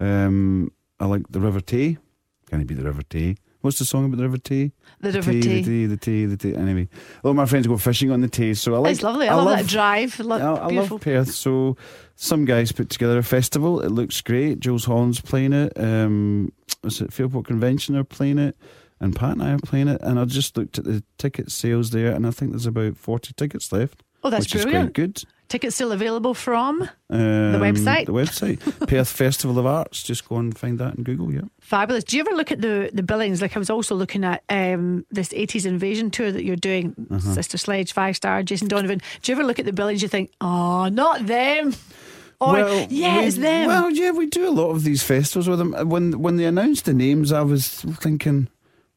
Um, 0.00 0.72
I 1.00 1.06
like 1.06 1.22
the 1.30 1.40
River 1.40 1.60
Tay. 1.60 1.98
Can 2.46 2.60
it 2.60 2.66
be 2.66 2.74
the 2.74 2.84
River 2.84 3.02
Tay? 3.02 3.36
What's 3.62 3.78
the 3.78 3.84
song 3.84 4.04
about 4.04 4.18
the 4.18 4.24
River 4.24 4.38
Tay? 4.38 4.72
The 5.00 5.12
River 5.12 5.32
Tay. 5.32 5.40
The 5.40 5.62
Tay, 5.62 5.86
the 5.86 5.96
Tay, 5.96 6.24
the 6.26 6.36
Tay. 6.36 6.54
Anyway, 6.54 6.88
a 7.22 7.26
lot 7.26 7.30
of 7.30 7.36
my 7.36 7.46
friends 7.46 7.66
go 7.66 7.76
fishing 7.76 8.10
on 8.10 8.20
the 8.20 8.28
Tay, 8.28 8.54
so 8.54 8.74
I 8.74 8.78
like. 8.78 8.92
it's 8.92 9.02
lovely. 9.02 9.28
I, 9.28 9.34
love, 9.34 9.56
that 9.56 9.66
drive. 9.66 10.20
I 10.20 10.24
love, 10.24 10.42
I, 10.42 10.62
I 10.64 10.66
love 10.66 11.00
Perth. 11.00 11.30
So 11.30 11.76
some 12.16 12.44
guys 12.44 12.72
put 12.72 12.90
together 12.90 13.18
a 13.18 13.22
festival. 13.22 13.80
It 13.80 13.90
looks 13.90 14.20
great. 14.20 14.60
Jools 14.60 14.84
Holland's 14.84 15.20
playing 15.20 15.52
it. 15.52 15.72
Um, 15.76 16.52
was 16.82 17.00
it 17.00 17.12
Fairport 17.12 17.46
Convention 17.46 17.96
are 17.96 18.04
playing 18.04 18.38
it, 18.38 18.56
and 19.00 19.14
Pat 19.14 19.32
and 19.32 19.42
I 19.42 19.52
are 19.52 19.58
playing 19.58 19.88
it. 19.88 20.00
And 20.02 20.18
I 20.18 20.24
just 20.24 20.56
looked 20.56 20.78
at 20.78 20.84
the 20.84 21.04
ticket 21.16 21.52
sales 21.52 21.90
there, 21.90 22.12
and 22.12 22.26
I 22.26 22.32
think 22.32 22.50
there's 22.50 22.66
about 22.66 22.96
forty 22.96 23.32
tickets 23.32 23.72
left. 23.72 24.02
Oh, 24.24 24.30
that's 24.30 24.44
which 24.44 24.56
is 24.56 24.64
quite 24.64 24.92
good. 24.92 25.22
Tickets 25.52 25.74
still 25.74 25.92
available 25.92 26.32
from 26.34 26.82
Um, 27.10 27.60
website? 27.60 28.06
The 28.06 28.12
website. 28.14 28.58
Perth 28.88 29.08
Festival 29.10 29.58
of 29.58 29.66
Arts. 29.66 30.02
Just 30.02 30.26
go 30.26 30.36
and 30.36 30.56
find 30.56 30.78
that 30.78 30.94
in 30.96 31.04
Google, 31.04 31.30
yeah. 31.30 31.42
Fabulous. 31.60 32.04
Do 32.04 32.16
you 32.16 32.22
ever 32.26 32.34
look 32.34 32.50
at 32.50 32.60
the 32.62 32.88
the 32.94 33.02
billings? 33.02 33.42
Like 33.42 33.54
I 33.54 33.58
was 33.58 33.68
also 33.68 33.94
looking 33.94 34.24
at 34.24 34.42
um, 34.48 35.04
this 35.10 35.28
80s 35.28 35.66
invasion 35.66 36.10
tour 36.10 36.32
that 36.32 36.42
you're 36.44 36.56
doing, 36.56 36.94
Uh-huh. 37.10 37.34
Sister 37.34 37.58
Sledge, 37.58 37.92
Five 37.92 38.16
Star, 38.16 38.42
Jason 38.42 38.68
Donovan. 38.68 39.00
Do 39.22 39.30
you 39.32 39.36
ever 39.38 39.44
look 39.46 39.58
at 39.58 39.66
the 39.66 39.72
billings? 39.74 40.00
You 40.02 40.08
think, 40.08 40.30
oh, 40.40 40.88
not 40.88 41.26
them. 41.26 41.74
Or 42.40 42.58
yeah, 42.88 43.18
we- 43.20 43.26
it's 43.26 43.36
them. 43.36 43.66
Well, 43.68 43.90
yeah, 43.90 44.10
we 44.12 44.26
do 44.26 44.48
a 44.48 44.54
lot 44.60 44.70
of 44.70 44.82
these 44.84 45.02
festivals 45.02 45.48
with 45.48 45.58
them. 45.58 45.72
When 45.88 46.22
when 46.22 46.36
they 46.38 46.46
announced 46.46 46.84
the 46.86 46.94
names, 46.94 47.30
I 47.30 47.42
was 47.42 47.68
thinking, 48.00 48.48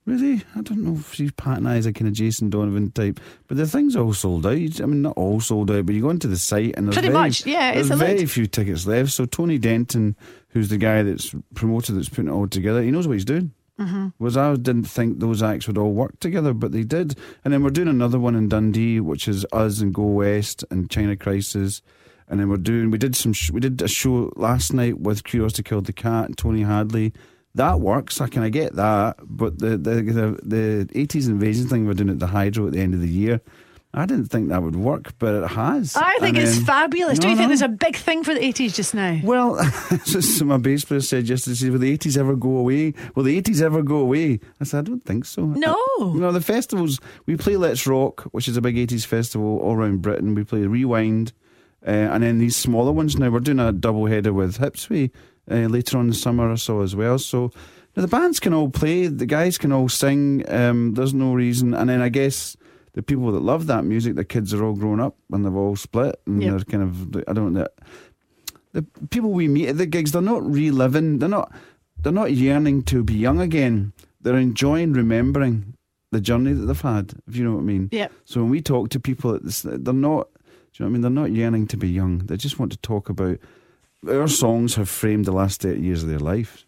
really, 0.06 0.44
I 0.56 0.62
don't 0.62 0.84
know 0.84 0.96
if 1.00 1.14
she's 1.14 1.32
patronised 1.32 1.88
a 1.88 1.94
kind 1.94 2.08
of 2.08 2.14
Jason 2.14 2.50
Donovan 2.50 2.92
type, 2.92 3.20
but 3.48 3.58
the 3.58 3.66
thing's 3.66 3.96
all 3.96 4.14
sold 4.14 4.46
out. 4.46 4.82
I 4.82 4.86
mean, 4.86 5.02
not 5.02 5.18
all 5.18 5.40
sold 5.40 5.72
out, 5.72 5.86
but 5.86 5.96
you 5.96 6.02
go 6.02 6.10
into 6.10 6.28
the 6.28 6.38
site 6.38 6.76
and 6.76 6.88
there's 6.88 6.96
Pretty 6.96 7.10
very, 7.10 7.24
much, 7.26 7.46
yeah, 7.46 7.72
it's 7.72 7.90
There's 7.90 8.02
a 8.02 8.06
very 8.06 8.26
few 8.26 8.46
tickets 8.46 8.86
left. 8.86 9.12
So 9.12 9.26
Tony 9.26 9.58
Denton, 9.58 10.16
who's 10.50 10.70
the 10.70 10.78
guy 10.78 11.04
that's 11.04 11.34
promoted, 11.54 11.98
that's 11.98 12.10
putting 12.10 12.28
it 12.28 12.34
all 12.34 12.48
together, 12.48 12.82
he 12.82 12.92
knows 12.92 13.08
what 13.08 13.14
he's 13.14 13.26
doing. 13.26 13.52
Mm-hmm. 13.80 14.08
Was 14.20 14.38
I 14.38 14.56
didn't 14.56 14.86
think 14.86 15.20
those 15.20 15.44
acts 15.44 15.68
would 15.68 15.78
all 15.78 15.92
work 15.92 16.18
together, 16.22 16.54
but 16.54 16.72
they 16.72 16.84
did. 16.84 17.18
And 17.44 17.54
then 17.54 17.62
we're 17.62 17.72
doing 17.72 17.90
another 17.90 18.20
one 18.20 18.36
in 18.36 18.48
Dundee, 18.48 19.02
which 19.02 19.28
is 19.28 19.46
us 19.52 19.82
and 19.82 19.94
Go 19.94 20.04
West 20.04 20.64
and 20.72 20.90
China 20.90 21.18
Crisis. 21.18 21.82
And 22.30 22.40
then 22.40 22.48
we're 22.48 22.58
doing 22.58 22.90
we 22.90 22.98
did 22.98 23.16
some 23.18 23.34
sh- 23.34 23.52
we 23.52 23.60
did 23.60 23.82
a 23.82 23.88
show 23.90 24.32
last 24.38 24.74
night 24.74 25.00
with 25.00 25.26
Curiosity 25.26 25.64
Killed 25.64 25.88
the 25.88 25.94
Cat 25.94 26.26
and 26.26 26.38
Tony 26.38 26.62
Hadley. 26.62 27.14
That 27.56 27.80
works. 27.80 28.22
I 28.22 28.28
can 28.28 28.44
I 28.44 28.50
get 28.50 28.76
that, 28.76 29.18
but 29.24 29.60
the 29.60 29.70
the 29.78 29.96
the 30.02 30.40
the 30.44 30.90
eighties 31.00 31.28
invasion 31.28 31.68
thing 31.68 31.86
we're 31.88 31.94
doing 31.94 32.10
at 32.10 32.20
the 32.20 32.28
Hydro 32.28 32.68
at 32.68 32.74
the 32.74 32.80
end 32.82 32.94
of 32.94 33.02
the 33.02 33.08
year. 33.10 33.42
I 33.98 34.06
didn't 34.06 34.26
think 34.26 34.50
that 34.50 34.62
would 34.62 34.76
work, 34.76 35.14
but 35.20 35.34
it 35.36 35.48
has. 35.52 35.96
I 35.96 36.18
think 36.20 36.36
And 36.38 36.46
it's 36.46 36.58
then- 36.58 36.66
fabulous. 36.66 37.18
Do 37.18 37.28
No, 37.28 37.32
you 37.32 37.38
think 37.38 37.46
no. 37.46 37.56
there's 37.56 37.62
a 37.62 37.70
big 37.70 37.96
thing 37.96 38.26
for 38.26 38.34
the 38.34 38.42
80s 38.42 38.76
just 38.76 38.94
now? 38.94 39.22
Well, 39.24 39.56
so 40.04 40.44
my 40.44 40.58
bass 40.58 40.84
player 40.84 41.00
said 41.00 41.30
yesterday, 41.30 41.70
will 41.70 41.80
the 41.80 41.98
80s 41.98 42.18
ever 42.18 42.36
go 42.36 42.58
away? 42.58 42.94
Will 43.16 43.24
the 43.24 43.42
80s 43.42 43.62
ever 43.62 43.82
go 43.82 43.96
away? 44.00 44.42
I 44.60 44.66
said, 44.66 44.80
I 44.80 44.82
don't 44.90 45.02
think 45.06 45.24
so. 45.24 45.46
No. 45.46 45.78
No, 46.14 46.34
the 46.34 46.42
festivals, 46.42 47.00
we 47.26 47.38
play 47.38 47.56
Let's 47.56 47.88
Rock, 47.88 48.24
which 48.34 48.50
is 48.50 48.58
a 48.58 48.62
big 48.62 48.76
80s 48.76 49.06
festival 49.06 49.60
all 49.60 49.76
around 49.76 50.02
Britain. 50.02 50.36
We 50.36 50.44
play 50.44 50.68
Rewind, 50.68 51.32
uh, 51.88 51.90
and 51.92 52.22
then 52.22 52.40
these 52.40 52.58
smaller 52.58 52.92
ones 52.92 53.18
now. 53.18 53.30
We're 53.30 53.40
doing 53.40 53.62
a 53.62 53.72
double 53.72 54.08
header 54.08 54.34
with 54.34 54.58
Hipsway 54.58 55.10
uh, 55.50 55.68
later 55.68 55.98
on 55.98 56.06
in 56.06 56.10
the 56.10 56.16
summer 56.16 56.50
or 56.52 56.58
so 56.58 56.82
as 56.82 56.96
well. 56.96 57.18
So 57.20 57.52
the 57.94 58.08
bands 58.08 58.40
can 58.40 58.54
all 58.54 58.70
play, 58.70 59.08
the 59.08 59.26
guys 59.26 59.58
can 59.58 59.72
all 59.72 59.88
sing. 59.90 60.44
Um, 60.50 60.94
there's 60.96 61.14
no 61.14 61.34
reason. 61.34 61.74
And 61.74 61.90
then 61.90 62.02
I 62.02 62.10
guess 62.10 62.58
the 62.94 63.02
people 63.02 63.32
that 63.32 63.42
love 63.42 63.68
that 63.68 63.84
music, 63.86 64.16
the 64.16 64.26
kids 64.26 64.54
are 64.54 64.64
all 64.64 64.74
grown 64.76 65.00
up 65.00 65.16
and 65.32 65.46
they've 65.46 65.56
all 65.56 65.76
split, 65.76 66.20
and 66.26 66.42
Yep. 66.42 66.52
they're 66.52 66.60
kind 66.66 66.84
of, 66.84 67.24
I 67.28 67.34
don't 67.34 67.54
know. 67.54 67.68
The 68.74 68.84
people 69.10 69.32
we 69.32 69.48
meet 69.48 69.70
at 69.70 69.78
the 69.78 69.86
gigs, 69.86 70.12
they're 70.12 70.22
not 70.22 70.44
reliving. 70.46 71.20
They're 71.20 71.30
not. 71.30 71.52
They're 72.02 72.12
not 72.12 72.34
yearning 72.34 72.84
to 72.84 73.04
be 73.04 73.14
young 73.16 73.40
again. 73.40 73.94
They're 74.22 74.38
enjoying 74.38 74.92
remembering 74.94 75.76
the 76.12 76.20
journey 76.20 76.52
that 76.54 76.66
they've 76.66 76.82
had. 76.82 77.14
If 77.28 77.38
you 77.38 77.46
know 77.46 77.54
what 77.54 77.62
I 77.62 77.64
mean. 77.64 77.90
Yep. 77.94 78.12
So 78.26 78.42
when 78.42 78.50
we 78.50 78.62
talk 78.62 78.90
to 78.90 79.00
people, 79.00 79.40
they're 79.42 79.94
not. 79.94 80.28
Do 80.34 80.84
you 80.84 80.86
know 80.86 80.86
what 80.86 80.86
I 80.86 80.90
mean? 80.90 81.02
They're 81.02 81.10
not 81.12 81.32
yearning 81.32 81.68
to 81.68 81.78
be 81.78 81.88
young. 81.90 82.18
They 82.20 82.36
just 82.36 82.60
want 82.60 82.72
to 82.74 82.78
talk 82.80 83.08
about. 83.10 83.38
Our 84.08 84.28
songs 84.28 84.76
have 84.76 84.90
framed 84.90 85.26
the 85.26 85.32
last 85.32 85.62
thirty 85.62 85.82
years 85.82 86.04
of 86.04 86.10
their 86.10 86.20
life, 86.20 86.66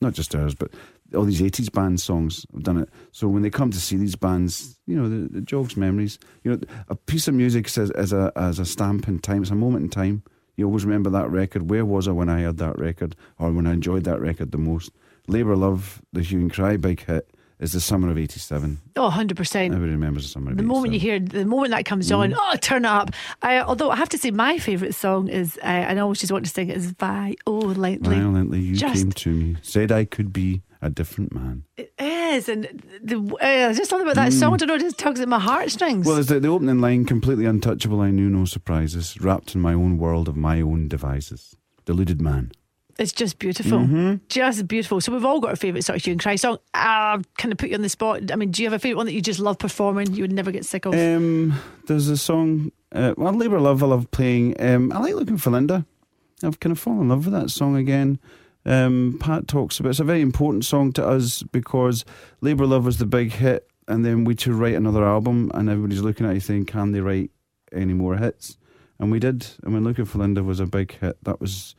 not 0.00 0.14
just 0.14 0.34
ours, 0.34 0.54
but 0.54 0.72
all 1.14 1.24
these 1.24 1.42
eighties 1.42 1.68
band 1.68 2.00
songs 2.00 2.46
have 2.52 2.62
done 2.62 2.78
it. 2.78 2.88
So 3.10 3.26
when 3.28 3.42
they 3.42 3.50
come 3.50 3.70
to 3.70 3.80
see 3.80 3.96
these 3.96 4.16
bands, 4.16 4.78
you 4.86 4.96
know, 4.96 5.08
the, 5.08 5.28
the 5.28 5.40
jogs 5.40 5.76
memories. 5.76 6.18
You 6.44 6.52
know, 6.52 6.60
a 6.88 6.94
piece 6.94 7.28
of 7.28 7.34
music 7.34 7.68
says 7.68 7.90
as 7.92 8.12
a 8.12 8.32
as 8.36 8.58
a 8.58 8.64
stamp 8.64 9.08
in 9.08 9.18
time. 9.18 9.42
It's 9.42 9.50
a 9.50 9.56
moment 9.56 9.84
in 9.84 9.90
time. 9.90 10.22
You 10.56 10.66
always 10.66 10.84
remember 10.84 11.10
that 11.10 11.30
record. 11.30 11.70
Where 11.70 11.84
was 11.84 12.06
I 12.06 12.12
when 12.12 12.28
I 12.28 12.42
heard 12.42 12.58
that 12.58 12.78
record, 12.78 13.16
or 13.38 13.50
when 13.52 13.66
I 13.66 13.72
enjoyed 13.72 14.04
that 14.04 14.20
record 14.20 14.52
the 14.52 14.58
most? 14.58 14.92
Labour 15.26 15.56
Love, 15.56 16.02
the 16.12 16.22
Hue 16.22 16.38
and 16.38 16.52
Cry 16.52 16.76
big 16.76 17.04
hit, 17.04 17.30
is 17.60 17.72
the 17.72 17.80
summer 17.80 18.10
of 18.10 18.18
'87. 18.18 18.78
Oh, 18.96 19.10
100%. 19.10 19.66
Everybody 19.66 19.92
remembers 19.92 20.24
the 20.24 20.30
summer 20.30 20.50
of 20.50 20.56
The 20.56 20.62
moment 20.62 20.94
you 20.94 21.00
hear, 21.00 21.20
the 21.20 21.44
moment 21.44 21.70
that 21.70 21.84
comes 21.84 22.10
on, 22.10 22.34
oh, 22.36 22.56
turn 22.60 22.84
up. 22.84 23.10
I, 23.42 23.60
although 23.60 23.90
I 23.90 23.96
have 23.96 24.08
to 24.10 24.18
say, 24.18 24.30
my 24.30 24.58
favourite 24.58 24.94
song 24.94 25.28
is, 25.28 25.58
uh, 25.58 25.66
and 25.66 25.98
I 25.98 26.02
always 26.02 26.20
just 26.20 26.32
want 26.32 26.44
to 26.46 26.50
sing 26.50 26.68
it, 26.70 26.76
is 26.76 26.92
Violently. 26.92 27.98
Violently, 27.98 28.60
you 28.60 28.74
Just- 28.74 28.94
came 28.94 29.12
to 29.12 29.30
me, 29.30 29.56
said 29.62 29.92
I 29.92 30.04
could 30.04 30.32
be 30.32 30.62
a 30.82 30.88
different 30.90 31.34
man. 31.34 31.64
It 31.76 31.92
is, 31.98 32.48
and 32.48 32.82
the 33.02 33.18
uh, 33.40 33.72
just 33.74 33.90
something 33.90 34.08
about 34.08 34.16
that 34.16 34.32
song. 34.32 34.54
I 34.54 34.56
don't 34.56 34.68
know, 34.68 34.74
it 34.76 34.80
just 34.80 34.98
tugs 34.98 35.20
at 35.20 35.28
my 35.28 35.38
heartstrings. 35.38 36.06
Mm. 36.06 36.08
Well, 36.08 36.18
it's 36.18 36.28
the, 36.28 36.40
the 36.40 36.48
opening 36.48 36.80
line, 36.80 37.04
completely 37.04 37.44
untouchable, 37.44 38.00
I 38.00 38.10
knew 38.10 38.30
no 38.30 38.44
surprises, 38.46 39.20
wrapped 39.20 39.54
in 39.54 39.60
my 39.60 39.74
own 39.74 39.98
world 39.98 40.28
of 40.28 40.36
my 40.36 40.60
own 40.60 40.88
devices. 40.88 41.56
Deluded 41.84 42.20
man. 42.20 42.52
It's 43.00 43.12
just 43.12 43.38
beautiful, 43.38 43.78
Mm-hmm. 43.78 44.14
just 44.28 44.68
beautiful. 44.68 45.00
So 45.00 45.10
we've 45.12 45.24
all 45.24 45.40
got 45.40 45.50
our 45.50 45.56
favourite 45.56 45.84
sort 45.84 45.96
of 45.96 46.04
Hue 46.04 46.12
and 46.12 46.20
Cry 46.22 46.36
song. 46.36 46.58
I'll 46.74 47.22
kind 47.38 47.50
of 47.50 47.58
put 47.58 47.70
you 47.70 47.74
on 47.74 47.82
the 47.82 47.88
spot. 47.88 48.30
I 48.30 48.36
mean, 48.36 48.50
do 48.50 48.62
you 48.62 48.68
have 48.68 48.74
a 48.74 48.78
favourite 48.78 48.98
one 48.98 49.06
that 49.06 49.14
you 49.14 49.22
just 49.22 49.40
love 49.40 49.58
performing? 49.58 50.12
You 50.14 50.22
would 50.22 50.32
never 50.32 50.50
get 50.52 50.66
sick 50.66 50.84
of. 50.84 50.92
Um, 50.94 51.54
there's 51.86 52.08
a 52.08 52.16
song, 52.18 52.70
uh, 52.92 53.14
well, 53.16 53.32
Labour 53.32 53.58
Love, 53.58 53.82
I 53.82 53.86
love 53.86 54.10
playing. 54.10 54.60
Um, 54.60 54.92
I 54.92 54.98
like 54.98 55.14
looking 55.14 55.38
for 55.38 55.50
Linda. 55.50 55.86
I've 56.44 56.60
kind 56.60 56.72
of 56.72 56.78
fallen 56.78 57.00
in 57.00 57.08
love 57.08 57.24
with 57.24 57.34
that 57.34 57.50
song 57.50 57.74
again. 57.76 58.18
Um, 58.66 59.16
Pat 59.18 59.48
talks 59.48 59.80
about 59.80 59.90
it's 59.90 60.00
a 60.00 60.04
very 60.04 60.20
important 60.20 60.66
song 60.66 60.92
to 60.92 61.06
us 61.06 61.42
because 61.42 62.04
Labour 62.42 62.66
Love 62.66 62.84
was 62.84 62.98
the 62.98 63.06
big 63.06 63.32
hit, 63.32 63.66
and 63.88 64.04
then 64.04 64.24
we 64.24 64.34
to 64.36 64.52
write 64.52 64.74
another 64.74 65.04
album, 65.06 65.50
and 65.54 65.70
everybody's 65.70 66.02
looking 66.02 66.26
at 66.26 66.34
you 66.34 66.40
saying, 66.40 66.66
"Can 66.66 66.92
they 66.92 67.00
write 67.00 67.30
any 67.72 67.94
more 67.94 68.16
hits?" 68.18 68.58
And 68.98 69.10
we 69.10 69.18
did. 69.18 69.46
I 69.64 69.70
mean, 69.70 69.82
Looking 69.84 70.04
for 70.04 70.18
Linda 70.18 70.42
was 70.44 70.60
a 70.60 70.66
big 70.66 70.98
hit. 71.00 71.16
That 71.24 71.40
was 71.40 71.74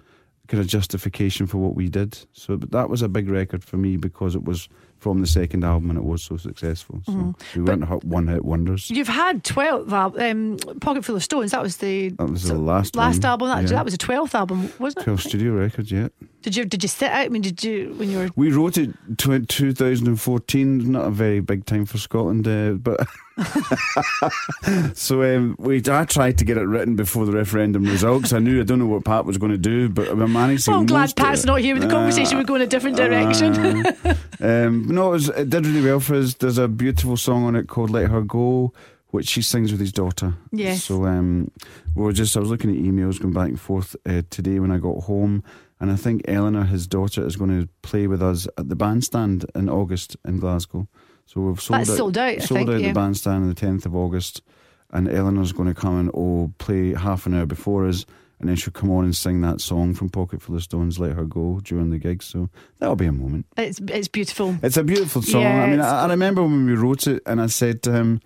kind 0.51 0.59
of 0.59 0.67
justification 0.67 1.47
for 1.47 1.57
what 1.59 1.75
we 1.75 1.87
did. 1.87 2.19
So 2.33 2.57
but 2.57 2.71
that 2.71 2.89
was 2.89 3.01
a 3.01 3.07
big 3.07 3.29
record 3.29 3.63
for 3.63 3.77
me 3.77 3.95
because 3.95 4.35
it 4.35 4.43
was 4.43 4.67
from 4.97 5.21
the 5.21 5.25
second 5.27 5.63
album 5.63 5.89
and 5.89 5.97
it 5.97 6.03
was 6.03 6.21
so 6.21 6.35
successful. 6.35 7.01
So 7.05 7.33
we 7.55 7.61
weren't 7.63 8.03
one 8.03 8.27
hit 8.27 8.43
wonders. 8.43 8.91
You've 8.91 9.07
had 9.07 9.45
12 9.45 9.93
al- 9.93 10.21
um, 10.21 10.57
Pocket 10.81 11.05
Full 11.05 11.15
of 11.15 11.23
Stones. 11.23 11.51
That 11.51 11.63
was 11.63 11.77
the 11.77 12.09
That 12.09 12.29
was 12.29 12.43
the 12.43 12.55
last 12.55 12.97
last 12.97 13.23
one, 13.23 13.25
album. 13.31 13.47
That, 13.47 13.61
yeah. 13.63 13.77
that 13.77 13.85
was 13.85 13.93
the 13.97 14.05
12th 14.05 14.35
album, 14.35 14.71
wasn't 14.77 15.03
it? 15.03 15.05
12 15.05 15.21
studio 15.21 15.53
records, 15.53 15.89
yeah. 15.89 16.09
Did 16.41 16.55
you 16.55 16.65
did 16.65 16.83
you 16.83 16.89
sit 16.89 17.11
out? 17.11 17.25
I 17.25 17.29
mean, 17.29 17.43
did 17.43 17.63
you 17.63 17.93
when 17.97 18.09
you 18.09 18.17
were? 18.17 18.29
We 18.35 18.51
wrote 18.51 18.77
it 18.77 18.89
tw 19.17 19.47
2014, 19.47 20.91
not 20.91 21.05
a 21.05 21.11
very 21.11 21.39
big 21.39 21.65
time 21.65 21.85
for 21.85 21.97
Scotland, 21.97 22.47
uh, 22.47 22.71
but. 22.71 23.07
so 24.95 25.23
um, 25.23 25.55
we, 25.59 25.81
I 25.87 26.05
tried 26.05 26.37
to 26.39 26.45
get 26.45 26.57
it 26.57 26.63
written 26.63 26.95
before 26.95 27.25
the 27.25 27.31
referendum 27.31 27.85
results. 27.85 28.33
I 28.33 28.39
knew 28.39 28.59
I 28.59 28.63
don't 28.63 28.79
know 28.79 28.87
what 28.87 29.05
Pat 29.05 29.25
was 29.25 29.37
going 29.37 29.51
to 29.51 29.57
do, 29.57 29.87
but 29.89 30.09
I 30.09 30.13
managed 30.13 30.65
to. 30.65 30.71
Oh, 30.71 30.79
I'm 30.79 30.85
glad 30.85 31.15
Pat's 31.15 31.45
not 31.45 31.59
here. 31.59 31.75
With 31.75 31.83
the 31.83 31.89
conversation 31.89 32.37
would 32.37 32.47
go 32.47 32.55
in 32.55 32.61
a 32.61 32.67
different 32.67 32.97
direction. 32.97 33.85
Uh, 33.85 34.15
um, 34.41 34.87
no, 34.87 35.09
it, 35.09 35.11
was, 35.11 35.29
it 35.29 35.49
did 35.49 35.65
really 35.65 35.87
well 35.87 35.99
for 35.99 36.15
us. 36.15 36.33
There's 36.33 36.57
a 36.57 36.67
beautiful 36.67 37.17
song 37.17 37.43
on 37.43 37.55
it 37.55 37.67
called 37.67 37.91
"Let 37.91 38.09
Her 38.09 38.21
Go," 38.21 38.73
which 39.11 39.27
she 39.27 39.43
sings 39.43 39.71
with 39.71 39.79
his 39.79 39.91
daughter. 39.91 40.33
Yes. 40.51 40.85
So 40.85 41.05
um, 41.05 41.51
we 41.95 42.03
were 42.03 42.13
just. 42.13 42.35
I 42.35 42.39
was 42.39 42.49
looking 42.49 42.71
at 42.71 42.77
emails 42.83 43.19
going 43.19 43.33
back 43.33 43.49
and 43.49 43.61
forth 43.61 43.95
uh, 44.07 44.23
today 44.31 44.59
when 44.59 44.71
I 44.71 44.79
got 44.79 45.03
home, 45.03 45.43
and 45.81 45.91
I 45.91 45.95
think 45.95 46.21
Eleanor, 46.27 46.63
his 46.63 46.85
daughter, 46.85 47.25
is 47.25 47.35
going 47.35 47.59
to 47.59 47.67
play 47.81 48.05
with 48.05 48.21
us 48.21 48.47
at 48.55 48.69
the 48.69 48.75
bandstand 48.75 49.45
in 49.55 49.67
August 49.67 50.15
in 50.23 50.37
Glasgow. 50.37 50.87
So 51.25 51.41
we've 51.41 51.59
sold 51.59 51.79
That's 51.79 51.89
out, 51.89 51.97
sold 51.97 52.17
out, 52.19 52.41
sold 52.43 52.57
think, 52.59 52.69
out 52.69 52.81
yeah. 52.81 52.87
the 52.89 52.93
bandstand 52.93 53.43
on 53.43 53.49
the 53.49 53.55
10th 53.55 53.87
of 53.87 53.95
August, 53.95 54.43
and 54.91 55.09
Eleanor's 55.09 55.51
going 55.51 55.73
to 55.73 55.73
come 55.73 55.99
and 55.99 56.11
oh 56.13 56.53
play 56.59 56.93
half 56.93 57.25
an 57.25 57.33
hour 57.33 57.47
before 57.47 57.87
us. 57.87 58.05
And 58.39 58.49
then 58.49 58.55
she'll 58.55 58.73
come 58.73 58.91
on 58.91 59.05
and 59.05 59.15
sing 59.15 59.41
that 59.41 59.61
song 59.61 59.93
from 59.93 60.09
Pocket 60.09 60.41
Full 60.41 60.55
of 60.55 60.63
Stones, 60.63 60.99
Let 60.99 61.13
Her 61.13 61.25
Go, 61.25 61.59
during 61.63 61.89
the 61.91 61.99
gig. 61.99 62.23
So 62.23 62.49
that'll 62.79 62.95
be 62.95 63.05
a 63.05 63.11
moment. 63.11 63.45
it's 63.57 63.79
it's 63.79 64.07
beautiful. 64.07 64.57
It's 64.63 64.77
a 64.77 64.83
beautiful 64.83 65.21
song. 65.21 65.41
Yeah, 65.41 65.63
I 65.63 65.67
mean, 65.67 65.79
I, 65.79 66.05
I 66.05 66.07
remember 66.07 66.41
when 66.43 66.65
we 66.65 66.73
wrote 66.73 67.07
it, 67.07 67.21
and 67.25 67.41
I 67.41 67.47
said 67.47 67.83
to 67.83 67.91
him, 67.91 68.19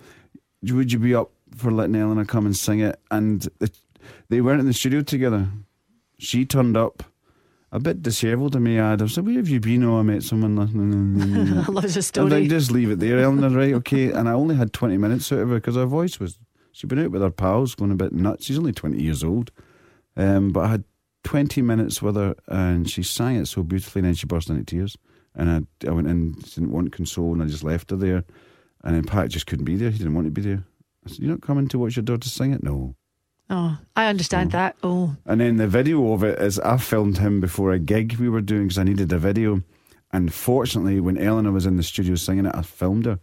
"Would 0.64 0.92
you 0.92 1.00
be 1.00 1.16
up 1.16 1.32
for 1.56 1.72
letting 1.72 1.96
Eleanor 1.96 2.26
come 2.26 2.46
and 2.46 2.56
sing 2.56 2.80
it?" 2.80 3.00
And 3.12 3.48
the, 3.60 3.70
they 4.30 4.42
weren't 4.42 4.62
in 4.62 4.68
the 4.68 4.74
studio 4.74 5.02
together. 5.02 5.48
She 6.18 6.46
turned 6.46 6.78
up, 6.78 7.04
a 7.76 7.80
bit 7.80 8.02
dishevelled 8.02 8.54
to 8.54 8.60
me. 8.60 8.76
Have 8.76 9.12
said, 9.12 9.26
"Where 9.26 9.36
have 9.36 9.50
you 9.50 9.60
been?" 9.60 9.84
Oh, 9.84 10.00
I 10.00 10.02
met 10.02 10.24
someone. 10.24 10.58
I 11.68 11.72
love 11.72 11.84
the 11.84 11.98
I 11.98 12.02
story. 12.02 12.30
think 12.30 12.50
just 12.50 12.72
leave 12.72 12.90
it 12.90 13.00
there, 13.00 13.20
Eleanor. 13.20 13.50
Right? 13.50 13.74
Okay. 13.74 14.12
And 14.16 14.30
I 14.30 14.34
only 14.34 14.56
had 14.56 14.72
twenty 14.72 14.98
minutes 14.98 15.32
out 15.32 15.40
of 15.40 15.50
her 15.50 15.56
because 15.56 15.76
her 15.76 15.86
voice 15.86 16.20
was. 16.20 16.40
She'd 16.72 16.88
been 16.90 17.00
out 17.00 17.12
with 17.12 17.22
her 17.22 17.30
pals, 17.32 17.76
going 17.76 17.92
a 17.92 17.96
bit 17.96 18.14
nuts. 18.14 18.46
She's 18.46 18.58
only 18.58 18.72
twenty 18.74 19.02
years 19.02 19.24
old, 19.24 19.52
um, 20.18 20.52
but 20.52 20.62
I 20.62 20.68
had 20.72 20.84
twenty 21.24 21.62
minutes 21.62 22.02
with 22.02 22.16
her, 22.16 22.36
and 22.48 22.90
she 22.90 23.04
sang 23.04 23.36
it 23.38 23.48
so 23.48 23.64
beautifully, 23.64 24.00
and 24.02 24.08
then 24.08 24.16
she 24.16 24.26
burst 24.26 24.50
into 24.50 24.64
tears. 24.64 24.98
And 25.36 25.50
I, 25.50 25.88
I 25.88 25.92
went 25.92 26.08
in, 26.08 26.36
she 26.46 26.62
didn't 26.62 26.72
want 26.72 26.94
console, 26.94 27.34
and 27.34 27.44
I 27.44 27.48
just 27.48 27.64
left 27.64 27.92
her 27.92 27.98
there. 27.98 28.24
And 28.86 28.96
then 28.96 29.04
Pat 29.04 29.30
just 29.30 29.48
couldn't 29.48 29.66
be 29.66 29.76
there. 29.76 29.90
He 29.90 29.98
didn't 29.98 30.14
want 30.14 30.28
to 30.28 30.32
be 30.32 30.42
there. 30.42 30.64
I 31.06 31.10
said, 31.10 31.20
"You're 31.20 31.32
not 31.32 31.42
coming 31.42 31.68
to 31.70 31.80
watch 31.80 31.96
your 31.98 32.04
daughter 32.04 32.30
sing 32.30 32.54
it?" 32.54 32.64
No. 32.64 32.96
Oh, 33.50 33.78
I 33.96 34.08
understand 34.08 34.52
that. 34.52 34.76
Oh, 34.82 35.16
And 35.26 35.40
then 35.40 35.58
the 35.58 35.68
video 35.68 36.14
of 36.14 36.24
it 36.24 36.40
is 36.40 36.60
I 36.60 36.78
filmed 36.78 37.20
him 37.20 37.40
before 37.40 37.72
a 37.72 37.80
gig 37.80 38.16
we 38.18 38.28
were 38.30 38.42
doing 38.42 38.64
because 38.64 38.80
I 38.80 38.84
needed 38.84 39.12
a 39.14 39.20
video. 39.20 39.62
And 40.12 40.34
fortunately, 40.34 41.00
when 41.00 41.18
Eleanor 41.18 41.52
was 41.52 41.66
in 41.66 41.78
the 41.78 41.84
studio 41.84 42.16
singing 42.16 42.46
it, 42.46 42.56
I 42.56 42.62
filmed 42.64 43.06
her. 43.06 43.20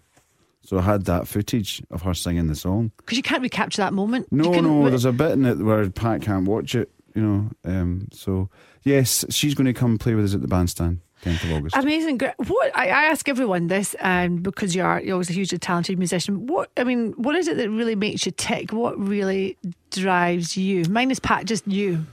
So 0.65 0.79
I 0.79 0.83
had 0.83 1.07
that 1.07 1.27
footage 1.27 1.83
of 1.91 2.03
her 2.03 2.15
singing 2.15 2.47
the 2.47 2.55
song. 2.55 2.93
Because 2.99 3.17
you 3.17 3.23
can't 3.23 3.43
recapture 3.43 3.83
that 3.83 3.93
moment. 3.93 4.31
No, 4.31 4.53
no, 4.61 4.89
there's 4.89 5.05
a 5.05 5.13
bit 5.13 5.33
in 5.33 5.45
it 5.45 5.59
where 5.59 5.89
Pat 5.91 6.23
can't 6.23 6.47
watch 6.47 6.77
it, 6.77 6.89
you 7.17 7.23
know. 7.23 7.51
Um, 7.65 8.07
so, 8.13 8.49
yes, 8.85 9.25
she's 9.31 9.55
going 9.55 9.67
to 9.67 9.73
come 9.73 9.99
play 9.99 10.15
with 10.15 10.25
us 10.25 10.35
at 10.35 10.41
the 10.43 10.47
bandstand, 10.49 11.01
10th 11.23 11.45
of 11.45 11.53
August. 11.53 11.77
Amazing. 11.77 12.21
What 12.37 12.77
I, 12.77 12.87
I 12.89 13.05
ask 13.05 13.29
everyone 13.29 13.69
this, 13.69 13.95
um, 14.01 14.37
because 14.39 14.75
you 14.75 14.83
are 14.83 15.01
you're 15.01 15.15
always 15.15 15.31
a 15.31 15.33
hugely 15.33 15.59
talented 15.59 15.99
musician. 15.99 16.47
What 16.47 16.71
I 16.77 16.85
mean, 16.85 17.13
what 17.17 17.37
is 17.37 17.49
it 17.49 17.57
that 17.57 17.71
really 17.71 17.95
makes 17.95 18.27
you 18.27 18.33
tick? 18.33 18.73
What 18.73 18.99
really 18.99 19.57
drives 19.91 20.57
you? 20.57 20.85
Mine 20.85 21.11
is 21.11 21.21
Pat, 21.21 21.47
just 21.47 21.67
you. 21.67 22.05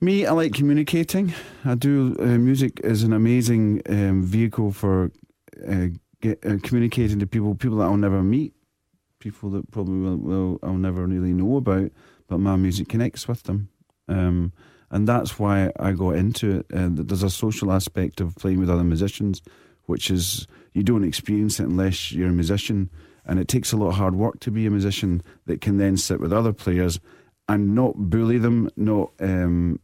Me, 0.00 0.26
I 0.26 0.32
like 0.32 0.52
communicating. 0.52 1.32
I 1.64 1.74
do. 1.74 2.16
Uh, 2.18 2.38
music 2.38 2.80
is 2.82 3.02
an 3.02 3.12
amazing 3.12 3.82
um, 3.88 4.24
vehicle 4.24 4.72
for 4.72 5.12
uh, 5.68 5.86
get, 6.20 6.44
uh, 6.44 6.56
communicating 6.62 7.18
to 7.18 7.26
people, 7.26 7.54
people 7.54 7.78
that 7.78 7.84
I'll 7.84 7.96
never 7.96 8.22
meet, 8.22 8.54
people 9.18 9.50
that 9.50 9.70
probably 9.70 9.98
will, 10.00 10.16
will 10.16 10.58
I'll 10.62 10.74
never 10.74 11.06
really 11.06 11.32
know 11.32 11.56
about, 11.56 11.90
but 12.28 12.38
my 12.38 12.56
music 12.56 12.88
connects 12.88 13.28
with 13.28 13.42
them. 13.44 13.68
Um, 14.08 14.52
and 14.92 15.08
that's 15.08 15.38
why 15.38 15.72
I 15.80 15.92
got 15.92 16.16
into 16.16 16.58
it. 16.58 16.66
Uh, 16.72 16.88
there's 16.90 17.22
a 17.22 17.30
social 17.30 17.72
aspect 17.72 18.20
of 18.20 18.36
playing 18.36 18.60
with 18.60 18.68
other 18.68 18.84
musicians, 18.84 19.40
which 19.86 20.10
is 20.10 20.46
you 20.74 20.82
don't 20.82 21.02
experience 21.02 21.58
it 21.58 21.66
unless 21.66 22.12
you're 22.12 22.28
a 22.28 22.32
musician. 22.32 22.90
And 23.24 23.38
it 23.38 23.48
takes 23.48 23.72
a 23.72 23.76
lot 23.76 23.88
of 23.88 23.94
hard 23.94 24.14
work 24.14 24.38
to 24.40 24.50
be 24.50 24.66
a 24.66 24.70
musician 24.70 25.22
that 25.46 25.62
can 25.62 25.78
then 25.78 25.96
sit 25.96 26.20
with 26.20 26.32
other 26.32 26.52
players 26.52 27.00
and 27.48 27.74
not 27.74 27.94
bully 27.96 28.36
them, 28.36 28.68
not 28.76 29.12
um, 29.18 29.80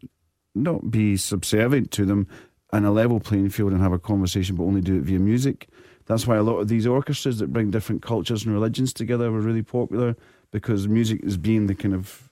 not 0.55 0.91
be 0.91 1.17
subservient 1.17 1.91
to 1.93 2.05
them, 2.05 2.27
and 2.73 2.85
a 2.85 2.91
level 2.91 3.19
playing 3.19 3.49
field 3.49 3.73
and 3.73 3.81
have 3.81 3.93
a 3.93 3.99
conversation, 3.99 4.57
but 4.57 4.65
only 4.65 4.83
do 4.83 4.97
it 4.97 5.03
via 5.03 5.19
music. 5.19 5.69
That's 6.05 6.27
why 6.27 6.37
a 6.37 6.43
lot 6.43 6.59
of 6.59 6.69
these 6.69 6.87
orchestras 6.87 7.39
that 7.39 7.53
bring 7.53 7.71
different 7.71 8.03
cultures 8.03 8.45
and 8.45 8.53
religions 8.53 8.93
together 8.93 9.31
were 9.31 9.41
really 9.41 9.63
popular 9.63 10.17
because 10.51 10.87
music 10.87 11.21
is 11.23 11.37
being 11.37 11.67
the 11.67 11.75
kind 11.75 11.95
of 11.95 12.31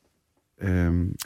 um, 0.60 1.16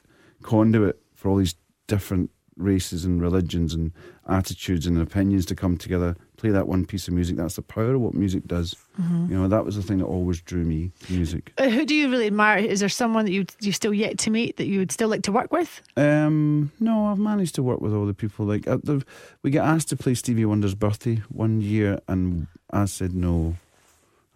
conduit 0.42 0.99
for 1.20 1.28
all 1.28 1.36
these 1.36 1.54
different 1.86 2.30
races 2.56 3.04
and 3.04 3.20
religions 3.22 3.74
and 3.74 3.92
attitudes 4.28 4.86
and 4.86 5.00
opinions 5.00 5.44
to 5.46 5.54
come 5.54 5.76
together, 5.76 6.16
play 6.36 6.50
that 6.50 6.66
one 6.66 6.86
piece 6.86 7.08
of 7.08 7.14
music. 7.14 7.36
That's 7.36 7.56
the 7.56 7.62
power 7.62 7.94
of 7.94 8.00
what 8.00 8.14
music 8.14 8.46
does. 8.46 8.74
You 8.98 9.34
know, 9.34 9.48
that 9.48 9.64
was 9.64 9.76
the 9.76 9.82
thing 9.82 9.98
that 9.98 10.04
always 10.04 10.42
drew 10.42 10.64
me 10.64 10.92
music. 11.08 11.52
Uh, 11.56 11.70
who 11.70 11.86
do 11.86 11.94
you 11.94 12.10
really 12.10 12.26
admire? 12.26 12.58
Is 12.58 12.80
there 12.80 12.88
someone 12.90 13.24
that 13.24 13.32
you 13.32 13.46
you 13.60 13.72
still 13.72 13.94
yet 13.94 14.18
to 14.18 14.30
meet 14.30 14.56
that 14.58 14.66
you 14.66 14.78
would 14.78 14.92
still 14.92 15.08
like 15.08 15.22
to 15.22 15.32
work 15.32 15.50
with? 15.52 15.80
Um, 15.96 16.70
no, 16.80 17.06
I've 17.06 17.18
managed 17.18 17.54
to 17.56 17.62
work 17.62 17.80
with 17.80 17.94
all 17.94 18.04
the 18.06 18.14
people. 18.14 18.44
Like 18.44 18.68
uh, 18.68 18.78
the, 18.82 19.02
we 19.42 19.50
get 19.50 19.64
asked 19.64 19.88
to 19.90 19.96
play 19.96 20.14
Stevie 20.14 20.44
Wonder's 20.44 20.74
birthday 20.74 21.22
one 21.28 21.60
year, 21.60 22.00
and 22.08 22.46
I 22.70 22.86
said 22.86 23.14
no. 23.14 23.56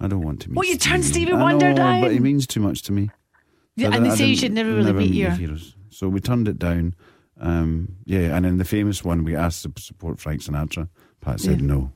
I 0.01 0.09
don't 0.09 0.23
want 0.23 0.41
to 0.43 0.51
meet. 0.51 0.57
Well, 0.57 0.67
you 0.69 0.77
turned 0.77 1.05
Stevie 1.05 1.35
Wonder 1.35 1.71
know, 1.71 1.77
down. 1.77 2.01
but 2.01 2.11
he 2.11 2.19
means 2.19 2.47
too 2.47 2.61
much 2.61 2.83
to 2.83 2.93
me. 2.93 3.11
Yeah, 3.77 3.91
I 3.91 3.97
and 3.97 4.07
they 4.07 4.11
say 4.17 4.27
you 4.27 4.37
should 4.37 4.53
never 4.53 4.71
really 4.71 4.85
never 4.85 4.99
meet 4.99 5.11
meet 5.11 5.19
your. 5.19 5.31
heroes. 5.33 5.74
So 5.95 6.09
we 6.09 6.21
turned 6.21 6.49
it 6.49 6.59
down. 6.59 6.95
Um, 7.41 7.97
yeah, 8.05 8.37
and 8.37 8.45
in 8.47 8.59
the 8.59 8.65
famous 8.65 9.05
one, 9.05 9.25
we 9.25 9.35
asked 9.37 9.63
to 9.65 9.73
support 9.83 10.21
Frank 10.21 10.41
Sinatra. 10.43 10.89
Pat 11.21 11.41
said 11.41 11.61
Yeah. 11.61 11.67
no. 11.67 11.93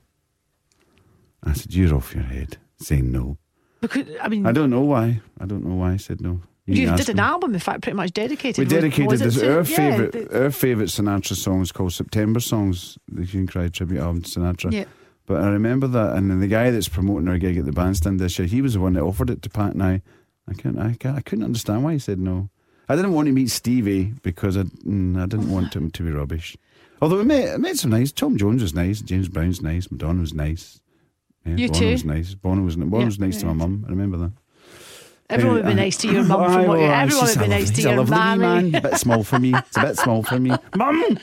I 1.42 1.52
said, 1.52 1.74
"You're 1.74 1.94
off 1.94 2.14
your 2.14 2.24
head," 2.24 2.56
saying 2.78 3.10
no. 3.12 3.38
Because 3.80 4.06
I 4.20 4.28
mean, 4.28 4.46
I 4.46 4.52
don't 4.52 4.70
know 4.70 4.80
why. 4.82 5.20
I 5.40 5.46
don't 5.46 5.64
know 5.64 5.76
why 5.76 5.92
I 5.92 5.96
said 5.96 6.20
no. 6.20 6.40
you 6.66 6.86
can 6.86 6.96
did 6.96 7.08
an 7.08 7.16
him. 7.18 7.24
album, 7.24 7.54
in 7.54 7.60
fact, 7.60 7.82
pretty 7.82 7.96
much 7.96 8.12
dedicated. 8.12 8.58
We 8.58 8.64
dedicated 8.74 9.18
this 9.20 9.36
to- 9.36 9.48
our 9.50 9.56
yeah, 9.58 9.62
favorite 9.62 10.12
the- 10.12 10.44
our 10.44 10.50
favorite 10.50 10.88
Sinatra 10.88 11.36
song 11.36 11.62
is 11.62 11.72
called 11.72 11.92
September 11.92 12.40
Songs, 12.40 12.98
the 13.10 13.26
and 13.38 13.48
Cry 13.48 13.68
tribute 13.68 14.00
album 14.00 14.22
to 14.22 14.28
Sinatra. 14.28 14.72
Yeah. 14.72 14.84
But 15.26 15.42
I 15.42 15.48
remember 15.50 15.86
that, 15.88 16.16
and 16.16 16.30
then 16.30 16.40
the 16.40 16.48
guy 16.48 16.70
that's 16.70 16.88
promoting 16.88 17.28
our 17.28 17.38
gig 17.38 17.56
at 17.58 17.64
the 17.66 17.72
bandstand 17.72 18.18
this 18.18 18.38
year, 18.38 18.48
he 18.48 18.60
was 18.62 18.72
the 18.74 18.80
one 18.80 18.94
that 18.94 19.02
offered 19.02 19.30
it 19.30 19.42
to 19.42 19.50
Pat 19.50 19.72
and 19.74 19.82
I. 19.82 20.02
I 20.48 20.54
couldn't, 20.54 20.78
I, 20.78 20.94
ca- 20.94 21.14
I 21.14 21.20
couldn't 21.20 21.44
understand 21.44 21.84
why 21.84 21.92
he 21.92 21.98
said 21.98 22.18
no. 22.18 22.48
I 22.88 22.96
didn't 22.96 23.12
want 23.12 23.26
to 23.26 23.32
meet 23.32 23.50
Stevie 23.50 24.14
because 24.22 24.56
I, 24.56 24.62
mm, 24.62 25.20
I 25.20 25.26
didn't 25.26 25.50
want 25.50 25.74
him 25.74 25.90
to 25.90 26.02
be 26.02 26.10
rubbish. 26.10 26.56
Although 27.02 27.18
we 27.18 27.24
met, 27.24 27.54
I 27.54 27.56
met 27.58 27.76
some 27.76 27.90
nice. 27.90 28.10
Tom 28.12 28.36
Jones 28.36 28.62
was 28.62 28.74
nice. 28.74 29.00
James 29.00 29.28
Brown's 29.28 29.60
nice. 29.62 29.90
Madonna 29.90 30.20
was 30.20 30.34
nice. 30.34 30.80
Yeah, 31.44 31.56
You 31.56 31.68
Bono 31.68 31.78
too? 31.78 31.90
was 31.92 32.04
nice. 32.04 32.34
Bono 32.34 32.62
was, 32.62 32.76
Bono 32.76 32.98
Yeah, 32.98 33.04
was 33.04 33.18
nice 33.18 33.38
to 33.40 33.46
my 33.46 33.52
mum. 33.52 33.84
I 33.86 33.90
remember 33.90 34.16
that. 34.18 34.32
Everyone 35.30 35.56
would 35.56 35.66
be 35.66 35.74
nice 35.74 35.96
to 35.98 36.08
your 36.10 36.22
uh, 36.22 36.24
mum 36.24 36.42
Aye, 36.42 36.54
from 36.54 36.66
what 36.68 36.78
you. 36.80 36.86
Everyone 36.86 37.26
would 37.26 37.38
be 37.38 37.48
nice 37.48 37.70
to 37.72 37.82
your 37.82 38.04
mum. 38.04 38.40
man. 38.40 38.74
A 38.74 38.80
bit 38.80 38.96
small 38.96 39.22
for 39.22 39.38
me. 39.38 39.54
It's 39.54 39.76
a 39.76 39.80
bit 39.82 39.98
small 39.98 40.22
for 40.22 40.38
me. 40.38 40.50
Mum! 40.76 41.18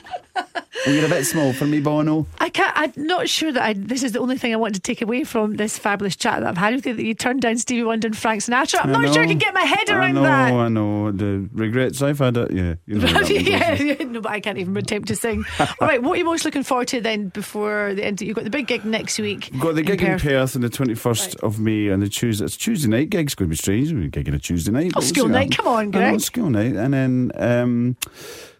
You're 0.86 1.06
a 1.06 1.08
bit 1.08 1.24
small 1.24 1.52
for 1.54 1.64
me, 1.64 1.80
Bono. 1.80 2.26
I 2.38 2.50
can't. 2.50 2.72
I'm 2.76 2.92
not 2.96 3.28
sure 3.28 3.50
that 3.50 3.62
I. 3.62 3.72
This 3.72 4.02
is 4.02 4.12
the 4.12 4.20
only 4.20 4.36
thing 4.38 4.52
I 4.52 4.56
want 4.56 4.74
to 4.74 4.80
take 4.80 5.02
away 5.02 5.24
from 5.24 5.56
this 5.56 5.78
fabulous 5.78 6.14
chat 6.14 6.40
that 6.40 6.48
I've 6.48 6.58
had 6.58 6.74
with 6.74 6.86
you. 6.86 6.94
That 6.94 7.04
you 7.04 7.14
turned 7.14 7.40
down 7.42 7.56
Stevie 7.56 7.82
Wonder 7.82 8.06
and 8.06 8.16
Frank 8.16 8.42
Sinatra. 8.42 8.84
I'm 8.84 8.94
I 8.94 9.06
not 9.06 9.14
sure 9.14 9.22
I 9.22 9.26
can 9.26 9.38
get 9.38 9.54
my 9.54 9.62
head 9.62 9.88
I 9.90 9.94
around 9.96 10.14
know, 10.14 10.22
that. 10.22 10.52
I 10.52 10.68
know. 10.68 11.10
The 11.10 11.48
regrets 11.52 12.02
I've 12.02 12.18
had 12.18 12.36
it. 12.36 12.52
Yeah. 12.52 12.74
You 12.86 12.98
know 12.98 13.06
how 13.06 13.22
that 13.22 13.22
one 13.22 13.22
goes. 13.22 13.48
yeah, 13.48 13.74
yeah, 13.74 14.04
no, 14.04 14.20
but 14.20 14.30
I 14.30 14.40
can't 14.40 14.58
even 14.58 14.76
attempt 14.76 15.08
to 15.08 15.16
sing. 15.16 15.44
All 15.58 15.66
right, 15.80 16.02
what 16.02 16.12
are 16.12 16.16
you 16.18 16.24
most 16.26 16.44
looking 16.44 16.62
forward 16.62 16.88
to 16.88 17.00
then 17.00 17.28
before 17.30 17.94
the 17.94 18.04
end? 18.04 18.20
You've 18.20 18.36
got 18.36 18.44
the 18.44 18.50
big 18.50 18.66
gig 18.68 18.84
next 18.84 19.18
week. 19.18 19.50
Got 19.58 19.74
the 19.74 19.82
gig 19.82 20.02
in 20.02 20.18
Perth. 20.20 20.54
On 20.54 20.62
the 20.62 20.68
21st 20.68 21.42
of 21.42 21.58
May 21.58 21.88
and 21.88 22.02
the 22.02 22.08
Tuesday. 22.08 22.44
It's 22.44 22.56
Tuesday 22.56 22.88
night 22.88 23.10
gig. 23.10 23.26
It's 23.26 23.34
going 23.34 23.48
to 23.48 23.50
be 23.50 23.56
strange. 23.56 23.95
We're 23.96 24.10
gigging 24.10 24.34
a 24.34 24.38
Tuesday 24.38 24.70
night. 24.72 24.92
Oh, 24.94 25.00
school 25.00 25.28
night. 25.28 25.56
Come 25.56 25.66
on, 25.66 25.90
Greg. 25.90 26.20
school 26.20 26.50
night. 26.50 26.76
And 26.76 26.92
then 26.92 27.32
um, 27.36 27.96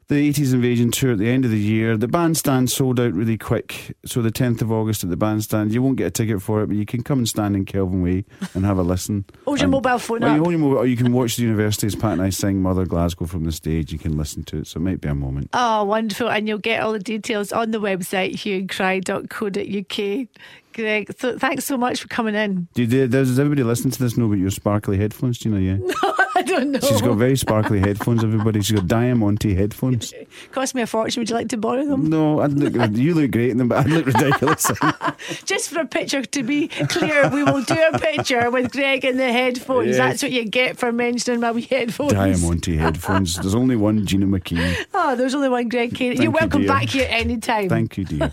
the 0.08 0.32
80s 0.32 0.54
Invasion 0.54 0.92
tour 0.92 1.12
at 1.12 1.18
the 1.18 1.28
end 1.28 1.44
of 1.44 1.50
the 1.50 1.58
year. 1.58 1.96
The 1.96 2.06
bandstand 2.06 2.70
sold 2.70 3.00
out 3.00 3.12
really 3.12 3.36
quick. 3.36 3.96
So 4.04 4.22
the 4.22 4.30
10th 4.30 4.62
of 4.62 4.70
August 4.70 5.02
at 5.02 5.10
the 5.10 5.16
bandstand. 5.16 5.72
You 5.74 5.82
won't 5.82 5.96
get 5.96 6.06
a 6.06 6.10
ticket 6.10 6.40
for 6.40 6.62
it, 6.62 6.68
but 6.68 6.76
you 6.76 6.86
can 6.86 7.02
come 7.02 7.18
and 7.18 7.28
stand 7.28 7.56
in 7.56 7.64
Kelvin 7.64 8.02
Way 8.02 8.24
and 8.54 8.64
have 8.64 8.78
a 8.78 8.82
listen. 8.82 9.24
Hold 9.44 9.60
your 9.60 9.68
mobile 9.68 9.98
phone 9.98 10.20
well, 10.20 10.34
you 10.34 10.42
hold 10.42 10.52
your 10.52 10.60
mobile, 10.60 10.78
or 10.78 10.86
you 10.86 10.96
can 10.96 11.12
watch 11.12 11.36
the 11.36 11.42
university 11.42 11.86
as 11.86 11.94
Pat 11.96 12.12
and 12.12 12.22
I 12.22 12.30
sing 12.30 12.62
Mother 12.62 12.86
Glasgow 12.86 13.26
from 13.26 13.44
the 13.44 13.52
stage. 13.52 13.92
You 13.92 13.98
can 13.98 14.16
listen 14.16 14.44
to 14.44 14.58
it. 14.58 14.68
So 14.68 14.78
it 14.78 14.82
might 14.82 15.00
be 15.00 15.08
a 15.08 15.14
moment. 15.14 15.50
Oh, 15.52 15.84
wonderful. 15.84 16.30
And 16.30 16.46
you'll 16.46 16.58
get 16.58 16.82
all 16.82 16.92
the 16.92 16.98
details 17.00 17.52
on 17.52 17.72
the 17.72 17.80
website, 17.80 18.34
hueandcry.co.uk. 18.34 20.28
Greg, 20.76 21.10
so 21.18 21.38
thanks 21.38 21.64
so 21.64 21.78
much 21.78 22.02
for 22.02 22.08
coming 22.08 22.34
in. 22.34 22.68
Do 22.74 22.84
you, 22.84 23.08
does 23.08 23.38
everybody 23.38 23.62
listen 23.62 23.90
to 23.90 23.98
this 23.98 24.18
know 24.18 24.26
about 24.26 24.38
your 24.38 24.50
sparkly 24.50 24.98
headphones? 24.98 25.38
Do 25.38 25.48
you 25.48 25.54
know, 25.54 25.60
yeah? 25.60 25.78
I 26.40 26.42
don't 26.42 26.70
know. 26.70 26.80
She's 26.80 27.00
got 27.00 27.14
very 27.14 27.34
sparkly 27.34 27.80
headphones, 27.80 28.22
everybody. 28.22 28.60
She's 28.60 28.78
got 28.78 28.86
Diamante 28.86 29.54
headphones. 29.54 30.12
Cost 30.52 30.74
me 30.74 30.82
a 30.82 30.86
fortune. 30.86 31.22
Would 31.22 31.30
you 31.30 31.34
like 31.34 31.48
to 31.48 31.56
borrow 31.56 31.86
them? 31.86 32.10
No, 32.10 32.40
I'd 32.40 32.52
look, 32.52 32.94
you 32.94 33.14
look 33.14 33.30
great 33.30 33.48
in 33.48 33.56
them, 33.56 33.68
but 33.68 33.78
I'd 33.78 33.90
look 33.90 34.04
ridiculous. 34.04 34.70
Just 35.46 35.70
for 35.70 35.80
a 35.80 35.86
picture, 35.86 36.20
to 36.20 36.42
be 36.42 36.68
clear, 36.68 37.30
we 37.30 37.42
will 37.42 37.62
do 37.62 37.78
a 37.90 37.98
picture 37.98 38.50
with 38.50 38.70
Greg 38.70 39.06
in 39.06 39.16
the 39.16 39.32
headphones. 39.32 39.88
Yes. 39.88 39.96
That's 39.96 40.22
what 40.22 40.32
you 40.32 40.44
get 40.44 40.76
for 40.76 40.92
mentioning 40.92 41.40
my 41.40 41.52
wee 41.52 41.62
headphones. 41.62 42.12
Diamante 42.12 42.76
headphones. 42.76 43.36
There's 43.36 43.54
only 43.54 43.76
one 43.76 44.04
Gina 44.04 44.26
McKean. 44.26 44.84
Oh, 44.92 45.16
there's 45.16 45.34
only 45.34 45.48
one 45.48 45.70
Greg 45.70 45.94
Kane. 45.94 46.12
You're 46.16 46.24
you, 46.24 46.30
welcome 46.32 46.62
dear. 46.62 46.68
back 46.68 46.90
here 46.90 47.06
anytime. 47.08 47.70
Thank 47.70 47.96
you, 47.96 48.04
dear. 48.04 48.30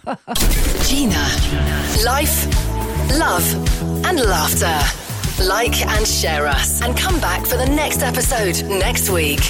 Gina. 0.84 1.26
Life, 2.04 2.48
love, 3.18 4.06
and 4.06 4.20
laughter. 4.20 5.13
Like 5.40 5.86
and 5.86 6.08
share 6.08 6.48
us, 6.48 6.82
and 6.82 6.96
come 6.96 7.20
back 7.20 7.46
for 7.46 7.58
the 7.58 7.66
next 7.66 8.04
episode 8.04 8.64
next 8.70 9.10
week. 9.10 9.42